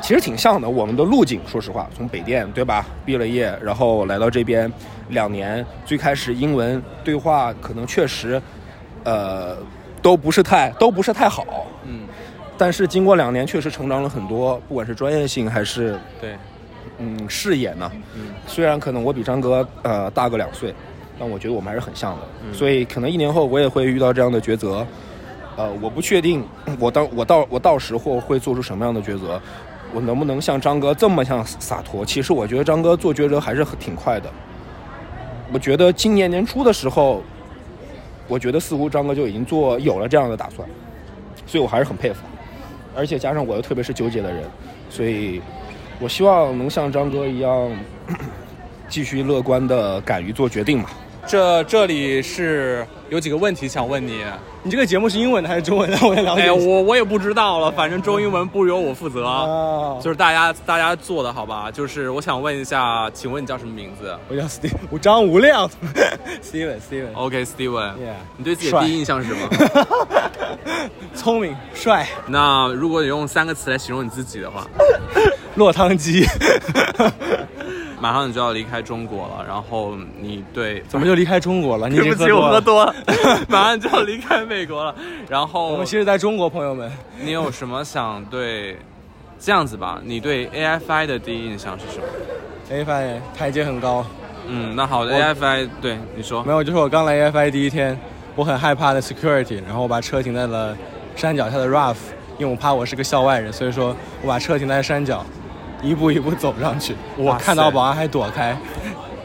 [0.00, 4.70] 其实挺像的，我们的路径，说实话，从北电对吧，毕了业，然后来到这边
[5.10, 8.40] 两年，最开始英文对话可能确实，
[9.04, 9.56] 呃。
[10.00, 11.66] 都都不是太都不是太好。
[11.84, 12.06] 嗯，
[12.56, 16.36] 但是经过两年，确实成长了很多，不管是专业性还是对，
[16.98, 17.90] 嗯视野呢。
[18.14, 20.72] 嗯，虽然可能我比张哥呃大个两岁，
[21.18, 22.22] 但我觉得我们还是很像的。
[22.46, 24.86] 嗯所以可能一年后我也会遇到这样的抉择。
[25.56, 26.46] 呃，我不确定
[26.78, 29.42] 我当我到我到时候会做出什么样的抉择，
[29.92, 32.04] 我能不能像张哥这么像洒脱？
[32.04, 34.30] 其实我觉得张哥做抉择还是很挺快的。
[35.52, 37.22] 我觉得今年年初的时候，
[38.26, 40.68] 我觉得似乎张哥就已经做有了这样的打算，
[41.46, 42.20] 所以我还是很佩服。
[42.94, 44.44] 而且加上我又特别是纠结的人，
[44.90, 45.40] 所以
[46.00, 47.70] 我希望能像张哥一样，
[48.88, 50.90] 继续乐观的敢于做决定吧。
[51.28, 54.24] 这这里是有几个问题想问你。
[54.62, 55.96] 你这个节目是英文的还是中文的？
[56.06, 61.70] 我也了解哎，我我也不知道了，反正中英文不由我负责，哦就是大家大家做的好吧？
[61.70, 65.70] 就是我想问一下，请问你叫什么名字我叫 Steve，我张无量，
[66.42, 69.88] Steven Steven，？OK，Steven，、Yeah 你对自己的第一印象是什么？
[71.14, 74.66] 聪明帅，那如果你用三个词来形容你自己的话，
[75.56, 76.24] 落汤鸡。
[78.00, 81.88] 马上你就要离开中国了，然后你对怎么就离开中国了？
[81.90, 82.60] 你对不起，我喝。
[82.60, 82.94] 多了，
[83.48, 84.94] 马上就要离开美国了。
[85.28, 86.90] 然后我们其实在中国，朋友们。
[87.20, 88.76] 你有什么想对
[89.38, 90.00] 这样子吧？
[90.04, 92.04] 你对 AFI 的第一印象是什么
[92.70, 94.04] ？AFI 台阶很高。
[94.46, 97.98] 嗯，那好的我，AFI 对你说没有，就是我刚来 AFI 第一天，
[98.34, 100.76] 我很害怕的 security，然后我把车停在了
[101.14, 101.96] 山脚下的 rough，
[102.38, 105.24] 因为我怕我是个校外人，所以说我把车停在山脚，
[105.82, 106.94] 一步一步走上去。
[107.16, 108.56] 我看到保安还躲开，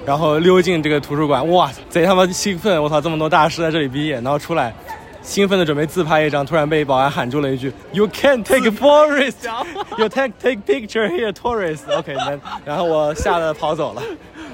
[0.05, 2.81] 然后溜进这个图书馆，哇，贼他妈兴奋！
[2.81, 4.73] 我操，这么多大师在这里毕业，然后出来。
[5.21, 9.33] 兴奋的准备自拍一张，突然被保安喊住了一句：“You can't take photos,
[9.97, 14.01] you take take picture here, tourist.” OK，然然后我吓得跑走了。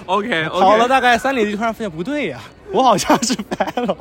[0.05, 2.39] OK，跑了大概三里地，突然发现不对呀，
[2.71, 3.97] 我好像是 fellow。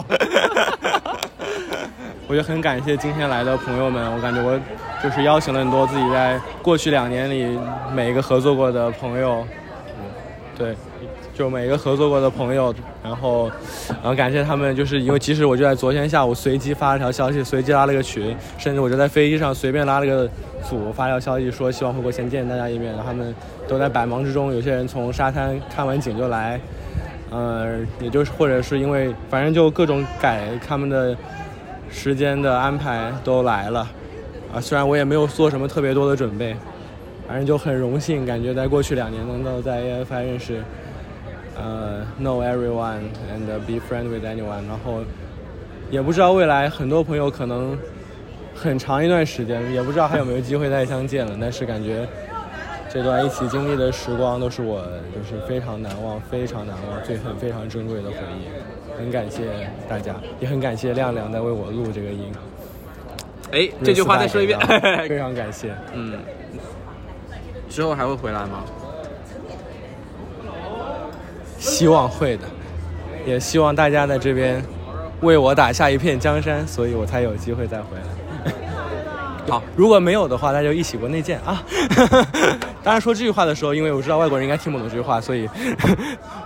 [2.28, 4.60] 我就很感谢今天来的朋友们，我感觉我
[5.02, 7.58] 就是邀请了很多自己在过去两年里
[7.94, 9.46] 每一个合作过的朋友，
[9.96, 10.04] 嗯，
[10.54, 10.76] 对，
[11.32, 12.72] 就每一个合作过的朋友，
[13.02, 13.50] 然后，
[13.88, 20.28] 然后感谢他们，就是因为即使我就在昨天下午随机发了条消息，随机拉了个群，甚至我就在飞机上随便拉了个
[20.62, 23.34] 组发条消息说希望回国前见大家一面，然后他们
[23.66, 26.60] 都在百忙之中，有些人从沙滩看完景就来，
[27.30, 31.16] 呃，也就是或者是因为反正就各种改他们的
[31.90, 33.88] 时间的安排都来了，
[34.54, 36.54] 啊，虽然我也没有做什么特别多的准备，
[37.26, 40.62] 反正就很荣幸，感觉在过去两年能够在 AFI 认识，
[41.56, 43.00] 呃，know everyone
[43.32, 45.00] and be friend with anyone，然后
[45.90, 47.76] 也不知道未来很多朋友可能
[48.54, 52.06] 很长一段时间，也不知道还有没有机会再相见了，但是感觉
[52.90, 54.80] 这段一起经历的时光都是我
[55.14, 59.42] 就是非常难忘、非常难忘、最很非常珍贵的回忆，很感谢
[59.88, 62.32] 大家，也很感谢亮亮在为我录这个音。
[63.52, 64.58] 哎，这句话再说一遍。
[65.08, 65.74] 非常感谢。
[65.92, 66.18] 嗯，
[67.68, 68.64] 之后还会回来吗？
[71.58, 72.44] 希望会的，
[73.26, 74.62] 也希望大家在这边
[75.20, 78.52] 为我打下一片江山，所以我才有机会再回来。
[79.48, 81.62] 好， 如果没有的话，那就一起国内见啊！
[82.88, 85.46] 当然说这句话的时候，因为我知道外国人应该听不懂这句话，所以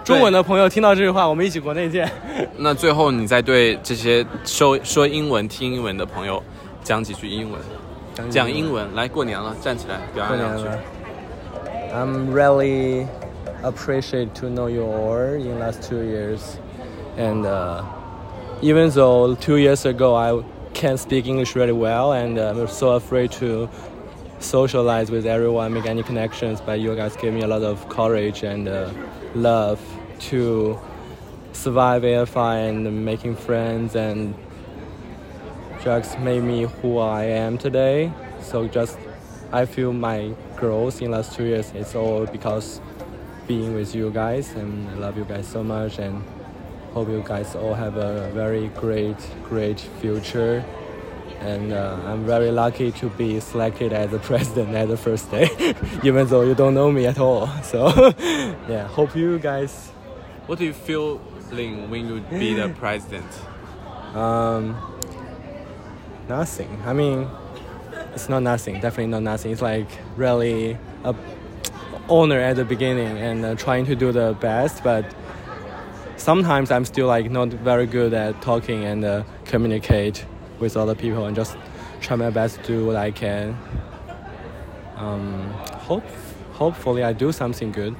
[0.02, 2.10] 中文的朋友听到这句话，我们一起国内见。
[2.56, 6.42] 那最后你再对这些说说英文、听英文的朋友
[6.82, 7.60] 讲几句英文，
[8.28, 8.92] 讲英文。
[8.96, 10.64] 来，过年了，站起来表过扬两句。
[10.64, 10.78] 年了
[11.94, 13.06] ，I'm really
[13.62, 16.40] appreciate to know you all in last two years,
[17.16, 17.82] and uh,
[18.60, 20.32] even though two years ago I
[20.74, 23.68] can't speak English really well, and uh, I'm so afraid to
[24.42, 28.42] socialize with everyone, make any connections, but you guys gave me a lot of courage
[28.42, 28.92] and uh,
[29.34, 29.80] love
[30.30, 30.78] to
[31.52, 34.34] survive AFI and making friends and
[35.82, 38.12] just made me who I am today.
[38.40, 38.98] So just
[39.52, 41.70] I feel my growth in last two years.
[41.74, 42.80] It's all because
[43.46, 46.24] being with you guys and I love you guys so much and
[46.92, 50.64] hope you guys all have a very great, great future.
[51.42, 55.48] And uh, I'm very lucky to be selected as the president at the first day,
[56.04, 57.48] even though you don't know me at all.
[57.62, 57.88] So,
[58.68, 59.90] yeah, hope you guys
[60.46, 61.18] What do you feel
[61.52, 63.30] when you be the president?
[64.14, 64.76] Um,
[66.28, 66.80] nothing.
[66.86, 67.28] I mean,
[68.14, 68.74] it's not nothing.
[68.80, 69.52] Definitely not nothing.
[69.52, 71.14] It's like really a
[72.08, 74.82] honor at the beginning and uh, trying to do the best.
[74.82, 75.04] But
[76.16, 80.24] sometimes I'm still like not very good at talking and uh, communicate
[80.62, 81.56] with other people and just
[82.00, 83.56] try my best to do what I can.
[84.96, 85.50] Um,
[85.88, 86.04] hope,
[86.52, 87.94] hopefully I do something good.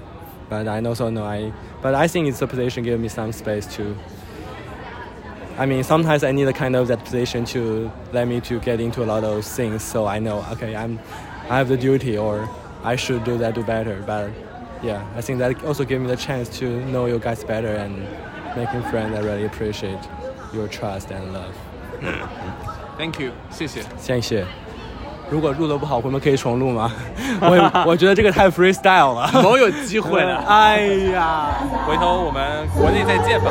[0.49, 1.53] But I also know I,
[1.83, 3.97] but I think it's a position give me some space to
[5.59, 8.81] I mean, sometimes I need a kind of that position to let me to get
[8.81, 9.83] into a lot of things.
[9.83, 10.99] So I know, okay, I'm,
[11.51, 12.49] I have the duty, or
[12.83, 14.03] I should do that, do better.
[14.07, 14.31] But
[14.83, 18.09] yeah, I think that also gave me the chance to know you guys better and
[18.57, 19.15] making friends.
[19.15, 20.01] I really appreciate
[20.55, 21.55] your trust and love.
[22.99, 23.81] Thank you，谢谢。
[23.99, 24.45] 谢谢。
[25.31, 26.93] 如果录的不好，我们可以重录吗？
[27.41, 29.31] 我 我觉得这个太 freestyle 了。
[29.41, 30.37] 总有机会的。
[30.47, 30.83] 哎
[31.13, 31.49] 呀，
[31.87, 33.51] 回头我们国内再见吧。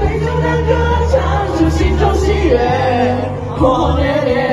[0.00, 0.72] 对着那歌
[1.08, 2.58] 唱出心中喜悦，
[3.56, 4.49] 轰轰烈烈。